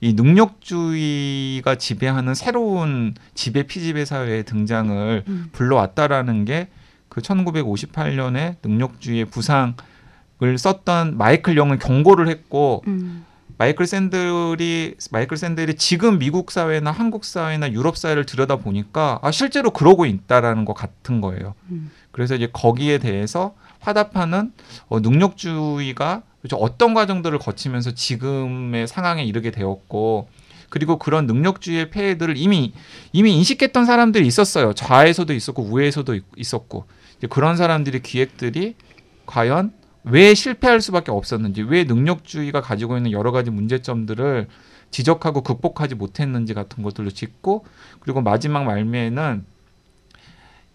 [0.00, 5.48] 이 능력주의가 지배하는 새로운 지배 피지배 사회의 등장을 음.
[5.52, 6.68] 불러왔다라는 게
[7.12, 9.74] 그 1958년에 능력주의의 부상을
[10.56, 13.26] 썼던 마이클 영은 경고를 했고 음.
[13.58, 19.70] 마이클 샌들이 마이클 샌들이 지금 미국 사회나 한국 사회나 유럽 사회를 들여다 보니까 아 실제로
[19.70, 21.54] 그러고 있다라는 것 같은 거예요.
[21.70, 21.90] 음.
[22.12, 24.52] 그래서 이제 거기에 대해서 화답하는
[24.88, 26.22] 어, 능력주의가.
[26.54, 30.28] 어떤 과정들을 거치면서 지금의 상황에 이르게 되었고
[30.70, 32.72] 그리고 그런 능력주의의 폐해들을 이미
[33.12, 34.72] 이미 인식했던 사람들이 있었어요.
[34.72, 36.86] 좌에서도 있었고 우에서도 있- 있었고
[37.28, 38.74] 그런 사람들의 기획들이
[39.26, 39.72] 과연
[40.04, 44.48] 왜 실패할 수밖에 없었는지 왜 능력주의가 가지고 있는 여러 가지 문제점들을
[44.90, 47.64] 지적하고 극복하지 못했는지 같은 것들로 짚고
[48.00, 49.44] 그리고 마지막 말미에는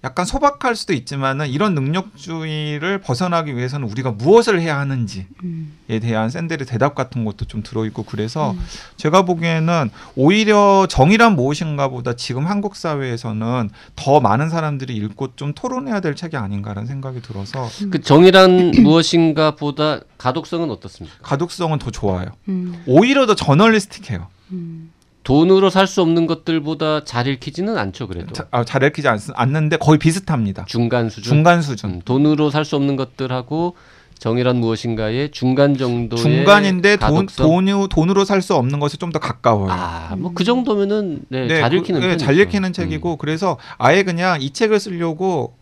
[0.04, 5.76] 약간 소박할 수도 있지만은 이런 능력주의를 벗어나기 위해서는 우리가 무엇을 해야 하는지에 음.
[5.88, 8.60] 대한 샌델의 대답 같은 것도 좀 들어있고 그래서 음.
[8.98, 16.00] 제가 보기에는 오히려 정의란 무엇인가 보다 지금 한국 사회에서는 더 많은 사람들이 읽고 좀 토론해야
[16.00, 21.18] 될 책이 아닌가라는 생각이 들어서 그 정의란 무엇인가 보다 가독성은 어떻습니까?
[21.24, 22.28] 가독성은 더 좋아요.
[22.50, 22.84] 음.
[22.86, 24.28] 오히려 더 저널리스틱해요.
[24.52, 24.92] 음.
[25.28, 29.76] 돈으로 살 수 없는 것들보다 잘 읽히지는 않죠 그래도 자- 아, 잘 읽히지 않, 않는데
[29.76, 30.64] 거의 비슷합니다.
[30.68, 31.24] 중간 수준.
[31.24, 31.90] 중간 수준.
[31.90, 33.76] 음, 돈으로 살 수 없는 것들하고
[34.20, 37.46] 정의란 무엇인가의 중간 정도의 중간인데 돈, 가독성?
[37.46, 39.68] 돈으로, 돈으로 살 수 없는 것에 좀 더 가까워요.
[39.70, 42.26] 아, 뭐 그 정도면은 네, 잘 그- 읽히는 네, 편이죠.
[42.26, 45.56] 잘 읽히는 책이고 그래서 아예 그냥 이 책을 쓰려고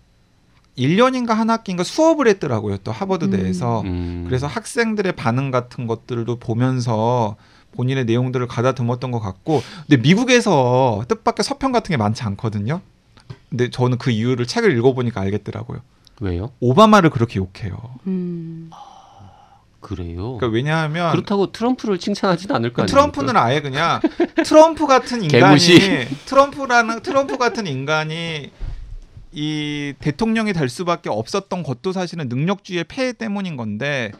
[0.78, 2.78] 1년인가 한 학기인가 수업을 했더라고요.
[2.84, 3.32] 또 하버드 음.
[3.32, 3.82] 대에서.
[3.82, 4.26] 음.
[4.28, 7.36] 그래서 학생들의 반응 같은 것들도 보면서
[7.76, 12.82] 본인의 내용들을 가다듬었던 것 같고 근데 미국에서 뜻밖의 서평 같은 게 많지 않거든요.
[13.50, 15.80] 근데 저는 그 이유를 책을 읽어보니까 알겠더라고요.
[16.22, 16.52] 왜요?
[16.60, 17.78] 오바마를 그렇게 욕해요.
[18.08, 18.70] 음.
[19.86, 20.38] 그래요.
[20.38, 22.92] 그러니까 왜냐하면 그렇다고 트럼프를 칭찬하지는 않을 거 아니에요.
[22.92, 24.00] 트럼프는 아예 그냥
[24.44, 25.60] 트럼프 같은 인간이.
[26.26, 28.50] 트럼프라는 트럼프 같은 인간이
[29.32, 34.12] 이 대통령이 될 수밖에 없었던 것도 사실은 능력주의의 폐해 때문인 건데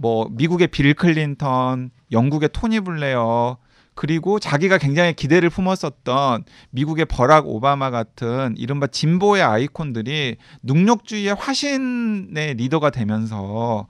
[0.00, 3.58] 뭐 미국의 빌 클린턴, 영국의 토니 블레어
[3.94, 12.90] 그리고 자기가 굉장히 기대를 품었었던 미국의 버락 오바마 같은 이른바 진보의 아이콘들이 능력주의의 화신의 리더가
[12.90, 13.88] 되면서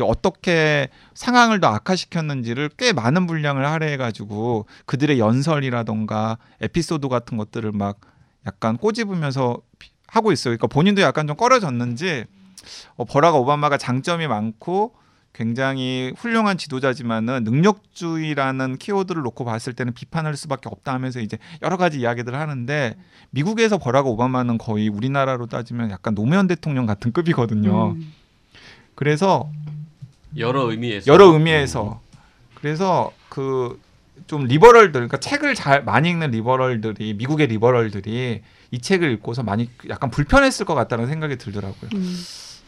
[0.00, 7.98] 어떻게 상황을 더 악화시켰는지를 꽤 많은 분량을 할애해가지고 그들의 연설이라던가 에피소드 같은 것들을 막
[8.46, 10.56] 약간 꼬집으면서 피- 하고 있어요.
[10.56, 12.26] 그러니까 본인도 약간 좀 꺼려졌는지
[12.94, 14.99] 어, 버락 오바마가 장점이 많고
[15.32, 22.00] 굉장히 훌륭한 지도자지만은 능력주의라는 키워드를 놓고 봤을 때는 비판할 수밖에 없다 하면서 이제 여러 가지
[22.00, 22.96] 이야기들을 하는데
[23.30, 27.92] 미국에서 버락 오바마는 거의 우리나라로 따지면 약간 노무현 대통령 같은 급이거든요.
[27.92, 28.12] 음.
[28.94, 29.50] 그래서
[30.36, 32.00] 여러 의미에서 여러 의미에서
[32.54, 33.78] 그래서 그
[34.30, 40.08] 좀 리버럴들 그러니까 책을 잘 많이 읽는 리버럴들이 미국의 리버럴들이 이 책을 읽고서 많이 약간
[40.10, 41.90] 불편했을 것 같다는 생각이 들더라고요.
[41.94, 42.16] 음.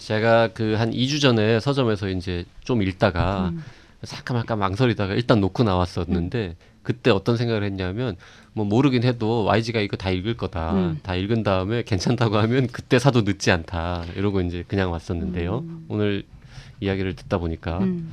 [0.07, 3.62] 제가 그 한 2주 전에 서점에서 이제 좀 읽다가 음.
[4.05, 8.16] 잠깐 잠깐 망설이다가 일단 놓고 나왔었는데 그때 어떤 생각을 했냐면
[8.53, 10.72] 뭐 모르긴 해도 YG가 이거 다 읽을 거다.
[10.74, 11.00] 음.
[11.03, 14.05] 다 읽은 다음에 괜찮다고 하면 그때 사도 늦지 않다.
[14.16, 15.64] 이러고 이제 그냥 왔었는데요.
[15.88, 16.24] 오늘
[16.80, 18.12] 이야기를 듣다 보니까 음.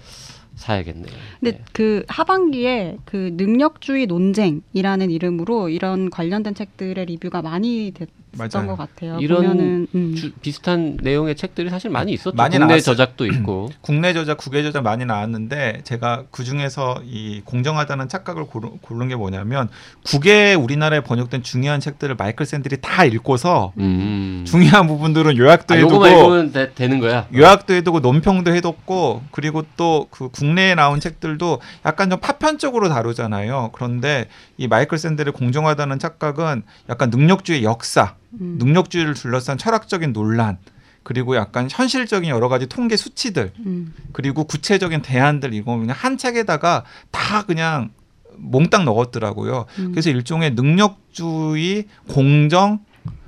[0.56, 1.12] 사야겠네요.
[1.40, 1.64] 근데 네.
[1.74, 8.10] 그 하반기에 그 능력주의 논쟁이라는 이름으로 이런 관련된 책들의 리뷰가 많이 됐
[8.48, 8.78] 던 맞아요.
[8.78, 9.18] 것 같아요.
[9.20, 10.16] 이런 보면은 음.
[10.16, 12.36] 주- 비슷한 내용의 책들이 사실 많이 있었죠.
[12.36, 12.96] 많이 국내 나왔어요.
[12.96, 13.70] 저작도 있고.
[13.82, 19.16] 국내 저자, 국외 저자 많이 나왔는데 제가 그 중에서 이 공정하다는 착각을 고르, 고른 게
[19.16, 19.68] 뭐냐면
[20.06, 24.46] 국외 우리나라에 번역된 중요한 책들을 마이클 샌들이 다 읽고서 음.
[24.48, 27.28] 중요한 부분들은 요약도 아, 해두고 읽으면 되, 되는 거야.
[27.34, 33.72] 요약도 해두고 논평도 해뒀고 그리고 또 그 국내에 나온 책들도 약간 좀 파편적으로 다루잖아요.
[33.74, 34.28] 그런데
[34.58, 38.58] 이 마이클 샌델의 공정하다는 착각은 약간 능력주의 역사, 음.
[38.60, 40.58] 능력주의를 둘러싼 철학적인 논란,
[41.04, 43.94] 그리고 약간 현실적인 여러 가지 통계 수치들, 음.
[44.12, 47.92] 그리고 구체적인 대안들 이거 그냥 한 책에다가 다 그냥
[48.38, 49.66] 몽땅 넣었더라고요.
[49.80, 49.92] 음.
[49.92, 52.80] 그래서 일종의 능력주의, 공정,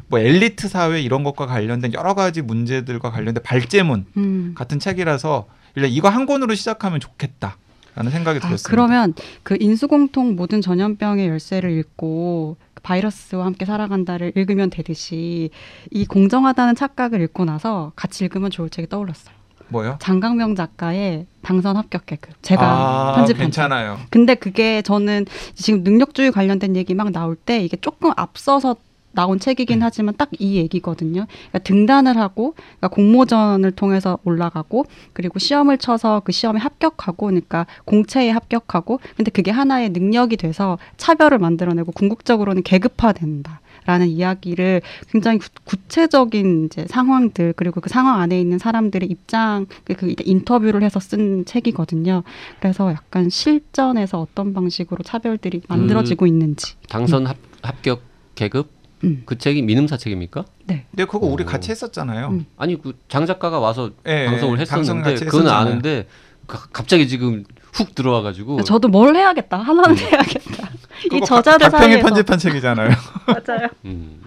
[0.08, 4.54] 뭐 엘리트 사회 이런 것과 관련된 여러 가지 문제들과 관련된 발제문 음.
[4.56, 7.58] 같은 책이라서 일단 이거 한 권으로 시작하면 좋겠다
[7.96, 8.70] 라는 생각이 아, 들었습니다.
[8.70, 15.50] 그러면 그 인수공통 모든 전염병의 열쇠를 읽고 그 바이러스와 함께 살아간다를 읽으면 되듯이
[15.92, 19.36] 이 공정하다는 착각을 읽고 나서 같이 읽으면 좋을 책이 떠올랐어요.
[19.70, 19.98] 뭐요?
[20.02, 22.34] 장강명 작가의 당선 합격 계급.
[22.42, 23.44] 제가 아, 편집한 책.
[23.46, 23.98] 괜찮아요.
[24.10, 25.26] 근데 그게 저는
[25.56, 28.76] 지금 능력주의 관련된 얘기 막 나올 때 이게 조금 앞서서
[29.14, 29.86] 나온 책이긴 네.
[29.86, 31.26] 하지만 딱 이 얘기거든요.
[31.28, 38.30] 그러니까 등단을 하고 그러니까 공모전을 통해서 올라가고 그리고 시험을 쳐서 그 시험에 합격하고 그러니까 공채에
[38.30, 43.62] 합격하고 근데 그게 하나의 능력이 돼서 차별을 만들어내고 궁극적으로는 계급화된다.
[43.86, 49.96] 라는 이야기를 굉장히 구, 구체적인 이제 상황들 그리고 그 상황 안에 있는 사람들의 입장 그,
[49.96, 52.22] 그 인터뷰를 해서 쓴 책이거든요.
[52.60, 56.76] 그래서 약간 실전에서 어떤 방식으로 차별들이 만들어지고 있는지.
[56.90, 58.04] 당선 합, 합격
[58.36, 59.24] 계급 음.
[59.26, 60.46] 그 책이 민음사 책입니까?
[60.66, 60.86] 네.
[60.92, 61.46] 근데 그거 우리 오.
[61.48, 62.28] 같이 했었잖아요.
[62.28, 62.46] 음.
[62.58, 65.48] 아니 그장 작가가 와서 예, 방송을 예, 했었는데 그건.
[65.48, 66.08] 아는데
[66.48, 67.44] 가- 갑자기 지금
[67.74, 69.58] 훅 들어와 가지고 저도 뭘 해야겠다.
[69.58, 70.70] 하나는 해야겠다.
[71.14, 72.90] 이 저자들 박- 박평이 사이에서 편집한 책이잖아요.
[73.26, 73.68] 맞아요.
[73.86, 74.22] 음.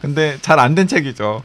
[0.00, 1.42] 근데 잘 안 된 책이죠.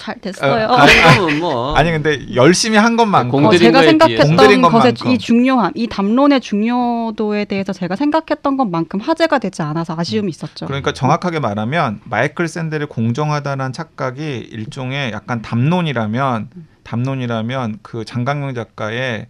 [0.00, 0.66] 잘 됐어요.
[0.66, 5.10] 아, 그러면 뭐 아니 근데 열심히 한 것만큼 공들인 어, 제가 생각했던 것의 것만큼.
[5.10, 10.64] 이 중요함, 이 담론의 중요도에 대해서 제가 생각했던 것만큼 화제가 되지 않아서 아쉬움이 있었죠.
[10.66, 16.48] 그러니까 정확하게 말하면 마이클 샌델의 공정하다는 착각이 일종의 약간 담론이라면
[16.82, 19.26] 담론이라면 그 장강명 작가의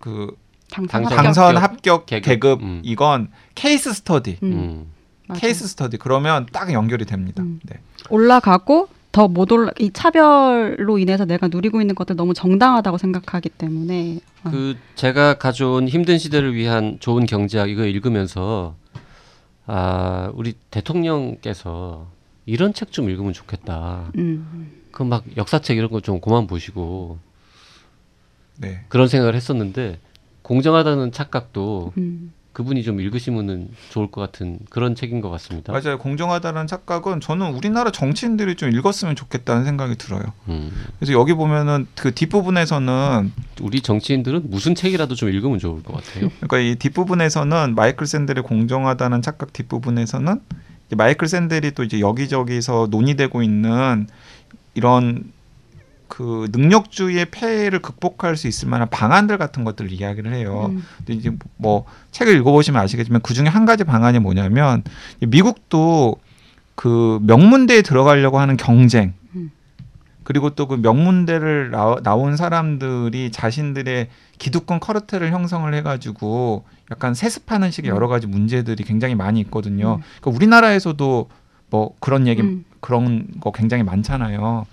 [0.00, 0.34] 그
[0.70, 1.62] 당선 당선 합격.
[1.62, 2.24] 합격 계급.
[2.24, 2.80] 계급, 음.
[2.82, 4.86] 이건 케이스 스터디 음, 음.
[5.28, 5.40] 맞아요.
[5.40, 7.42] 케이스 스터디 그러면 딱 연결이 됩니다.
[7.42, 7.60] 음.
[7.64, 7.78] 네.
[8.08, 14.20] 올라가고 더 못 올라 이 차별로 인해서 내가 누리고 있는 것들 너무 정당하다고 생각하기 때문에
[14.44, 18.74] 어, 그 제가 가져온 힘든 시대를 위한 좋은 경제학 이거 읽으면서
[19.66, 22.08] 아 우리 대통령께서
[22.44, 24.12] 이런 책 좀 읽으면 좋겠다.
[24.18, 27.18] 음, 그막 역사책 이런 거 좀 그만 보시고
[28.58, 28.84] 네.
[28.88, 29.98] 그런 생각을 했었는데
[30.42, 32.32] 공정하다는 착각도 음.
[32.56, 35.74] 그분이 좀 읽으시면은 좋을 것 같은 그런 책인 것 같습니다.
[35.74, 35.98] 맞아요.
[35.98, 40.22] 공정하다는 착각은 저는 우리나라 정치인들이 좀 읽었으면 좋겠다는 생각이 들어요.
[40.48, 40.72] 음.
[40.98, 43.30] 그래서 여기 보면은 그 뒷부분에서는
[43.60, 46.30] 우리 정치인들은 무슨 책이라도 좀 읽으면 좋을 것 같아요.
[46.40, 50.40] 그러니까 이 뒷부분에서는 마이클 샌델의 공정하다는 착각 뒷부분에서는
[50.96, 54.06] 마이클 샌델이 또 이제 여기저기서 논의되고 있는
[54.72, 55.30] 이런
[56.16, 60.70] 그 능력주의의 폐해를 극복할 수 있을 만한 방안들 같은 것들을 이야기를 해요.
[60.70, 60.82] 음.
[60.96, 64.82] 근데 이제 뭐 책을 읽어보시면 아시겠지만 그 중에 한 가지 방안이 뭐냐면
[65.20, 66.16] 미국도
[66.74, 69.50] 그 명문대에 들어가려고 하는 경쟁 음.
[70.22, 74.08] 그리고 또 그 명문대를 나, 나온 사람들이 자신들의
[74.38, 79.96] 기득권 커르텔을 형성을 해가지고 약간 세습하는 식의 여러 가지 문제들이 굉장히 많이 있거든요.
[79.96, 80.02] 음.
[80.22, 81.28] 그러니까 우리나라에서도
[81.68, 82.64] 뭐 그런 얘기 음.
[82.80, 84.64] 그런 거 굉장히 많잖아요.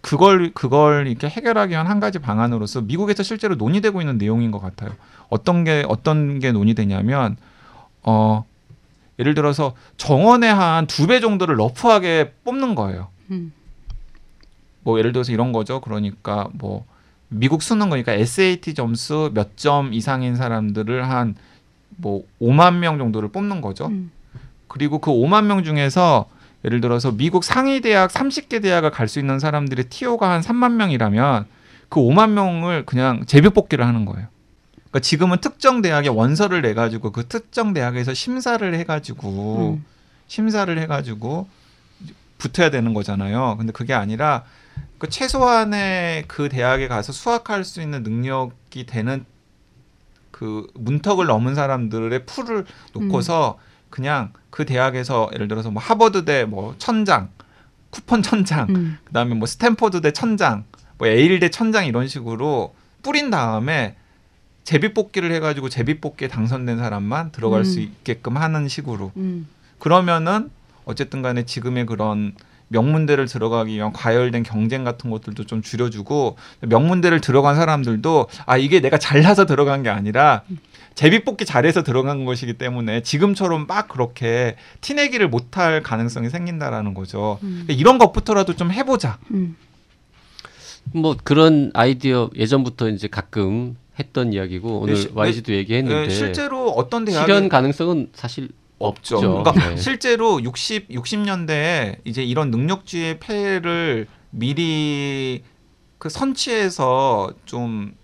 [0.00, 4.90] 그걸 그걸 이렇게 해결하기 위한 한 가지 방안으로서 미국에서 실제로 논의되고 있는 내용인 것 같아요.
[5.28, 7.36] 어떤 게 어떤 게 논의되냐면
[8.02, 8.44] 어
[9.18, 13.08] 예를 들어서 정원의 한 두 배 정도를 러프하게 뽑는 거예요.
[13.30, 13.52] 음.
[14.82, 15.80] 뭐 예를 들어서 이런 거죠.
[15.80, 16.84] 그러니까 뭐
[17.28, 21.34] 미국 수능 거니까 SAT 점수 몇 점 이상인 사람들을 한
[21.98, 23.86] 뭐 5만 명 정도를 뽑는 거죠.
[23.86, 24.10] 음.
[24.68, 26.26] 그리고 그 5만 명 중에서
[26.66, 31.46] 예를 들어서 미국 상위 대학 30개 대학을 갈 수 있는 사람들의 티오가 한 3만 명이라면
[31.88, 34.26] 그 5만 명을 그냥 제비 뽑기를 하는 거예요.
[34.74, 39.84] 그러니까 지금은 특정 대학에 원서를 내 가지고 그 특정 대학에서 심사를 해 가지고 음.
[40.26, 41.48] 심사를 해 가지고
[42.38, 43.56] 붙어야 되는 거잖아요.
[43.58, 44.42] 근데 그게 아니라
[44.98, 49.24] 그 최소한의 그 대학에 가서 수학할 수 있는 능력이 되는
[50.32, 53.58] 그 문턱을 넘은 사람들의 풀을 놓고서
[53.96, 57.30] 그냥 그 대학에서 예를 들어서 뭐 하버드대 뭐 천장,
[57.88, 58.98] 쿠폰 천장, 음.
[59.04, 60.64] 그다음에 뭐 스탠포드대 천장,
[60.98, 63.96] 뭐 에일대 천장 이런 식으로 뿌린 다음에
[64.64, 67.64] 제비 뽑기를 해가지고 제비 뽑기에 당선된 사람만 들어갈 음.
[67.64, 69.48] 수 있게끔 하는 식으로 음.
[69.78, 70.50] 그러면은
[70.84, 72.34] 어쨌든 간에 지금의 그런
[72.68, 78.98] 명문대를 들어가기 위한 과열된 경쟁 같은 것들도 좀 줄여주고 명문대를 들어간 사람들도 아 이게 내가
[78.98, 80.42] 잘나서 들어간 게 아니라
[80.96, 87.38] 제비뽑기 잘해서 들어간 것이기 때문에 지금처럼 막 그렇게 티내기를 못할 가능성이 생긴다라는 거죠.
[87.42, 87.66] 음.
[87.68, 89.18] 이런 것부터라도 좀 해보자.
[89.30, 89.56] 음.
[90.92, 96.70] 뭐 그런 아이디어 예전부터 이제 가끔 했던 이야기고 오늘 네, 시- YG도 얘기했는데 예, 실제로
[96.70, 99.16] 어떤 대학에 실현 가능성은 사실 없죠.
[99.16, 99.42] 없죠.
[99.42, 99.76] 그러니까 네.
[99.76, 105.42] 실제로 60 60년대에 이제 이런 능력주의 폐해를 미리
[105.98, 107.94] 그 선취해서 좀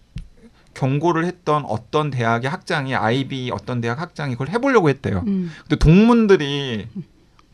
[0.74, 5.22] 경고를 했던 어떤 대학의 학장이 아이비 어떤 대학 학장이 그걸 해보려고 했대요.
[5.26, 5.50] 음.
[5.62, 6.86] 근데 동문들이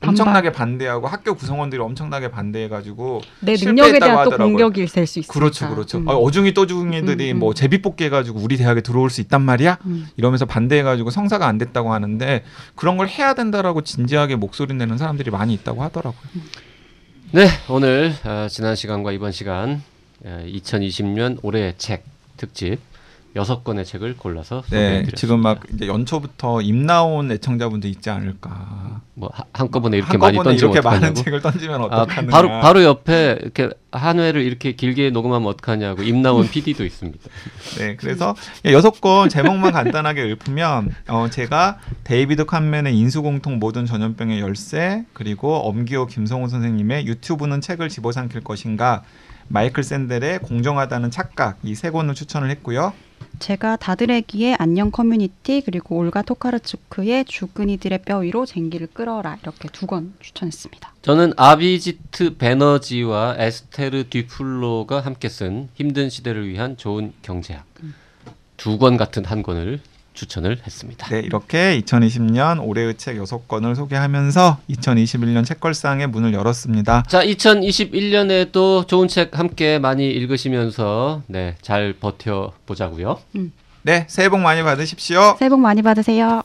[0.00, 0.10] 반발.
[0.10, 4.46] 엄청나게 반대하고 학교 구성원들이 엄청나게 반대해가지고 내 능력에 대한 또 하더라고요.
[4.46, 5.32] 공격이 될 수 있으니까.
[5.32, 5.98] 그렇죠, 그렇죠.
[5.98, 6.08] 음.
[6.08, 7.40] 아, 어중이 떠중이들이 음, 음.
[7.40, 9.78] 뭐 제비뽑기 해가지고 우리 대학에 들어올 수 있단 말이야.
[9.86, 10.06] 음.
[10.16, 12.44] 이러면서 반대해가지고 성사가 안 됐다고 하는데
[12.76, 16.22] 그런 걸 해야 된다라고 진지하게 목소리 내는 사람들이 많이 있다고 하더라고요.
[17.32, 19.82] 네, 오늘 어, 지난 시간과 이번 시간
[20.24, 22.04] 어, 2020년 올해의 책
[22.36, 22.78] 특집
[23.38, 25.16] 여섯 권의 책을 골라서 네, 소개해드렸습니다.
[25.16, 29.00] 지금 막 이제 연초부터 입 나온 애청자분들 있지 않을까.
[29.14, 31.14] 뭐 하- 한꺼번에 이렇게 많이 한꺼번에 던지면 이렇게 많은.
[31.14, 32.30] 책을 던지면 아, 어떡하느냐.
[32.30, 37.18] 바로 바로 옆에 이렇게 한 회를 이렇게 길게 녹음하면 어떡하냐고 입 나온 PD도 있습니다.
[37.78, 38.34] 네, 그래서
[38.66, 46.06] 여섯 권 제목만 간단하게 읊으면 어, 제가 데이비드 콰먼의 인수공통 모든 전염병의 열쇠 그리고 엄기호
[46.06, 49.02] 김성우 선생님의 유튜브는 책을 집어삼킬 것인가
[49.48, 52.92] 마이클 샌델의 공정하다는 착각 이 세 권을 추천을 했고요.
[53.38, 59.86] 제가 다드래기의 안녕 커뮤니티 그리고 올가 토카르츠크의 죽은 이들의 뼈 위로 쟁기를 끌어라 이렇게 두
[59.86, 60.92] 권 추천했습니다.
[61.02, 67.64] 저는 아비지트 배너지와 에스테르 뒤플로가 함께 쓴 힘든 시대를 위한 좋은 경제학
[68.56, 69.80] 두권 같은 한 권을
[70.18, 71.06] 추천을 했습니다.
[71.08, 77.04] 네, 이렇게 2020년 올해의 책 여섯 권을 소개하면서 2021년 책걸상의 문을 열었습니다.
[77.06, 83.20] 자, 2021년에도 좋은 책 함께 많이 읽으시면서 네, 잘 버텨 보자고요.
[83.82, 85.36] 네, 새해 복 많이 받으십시오.
[85.38, 86.42] 새해 복 많이 받으세요.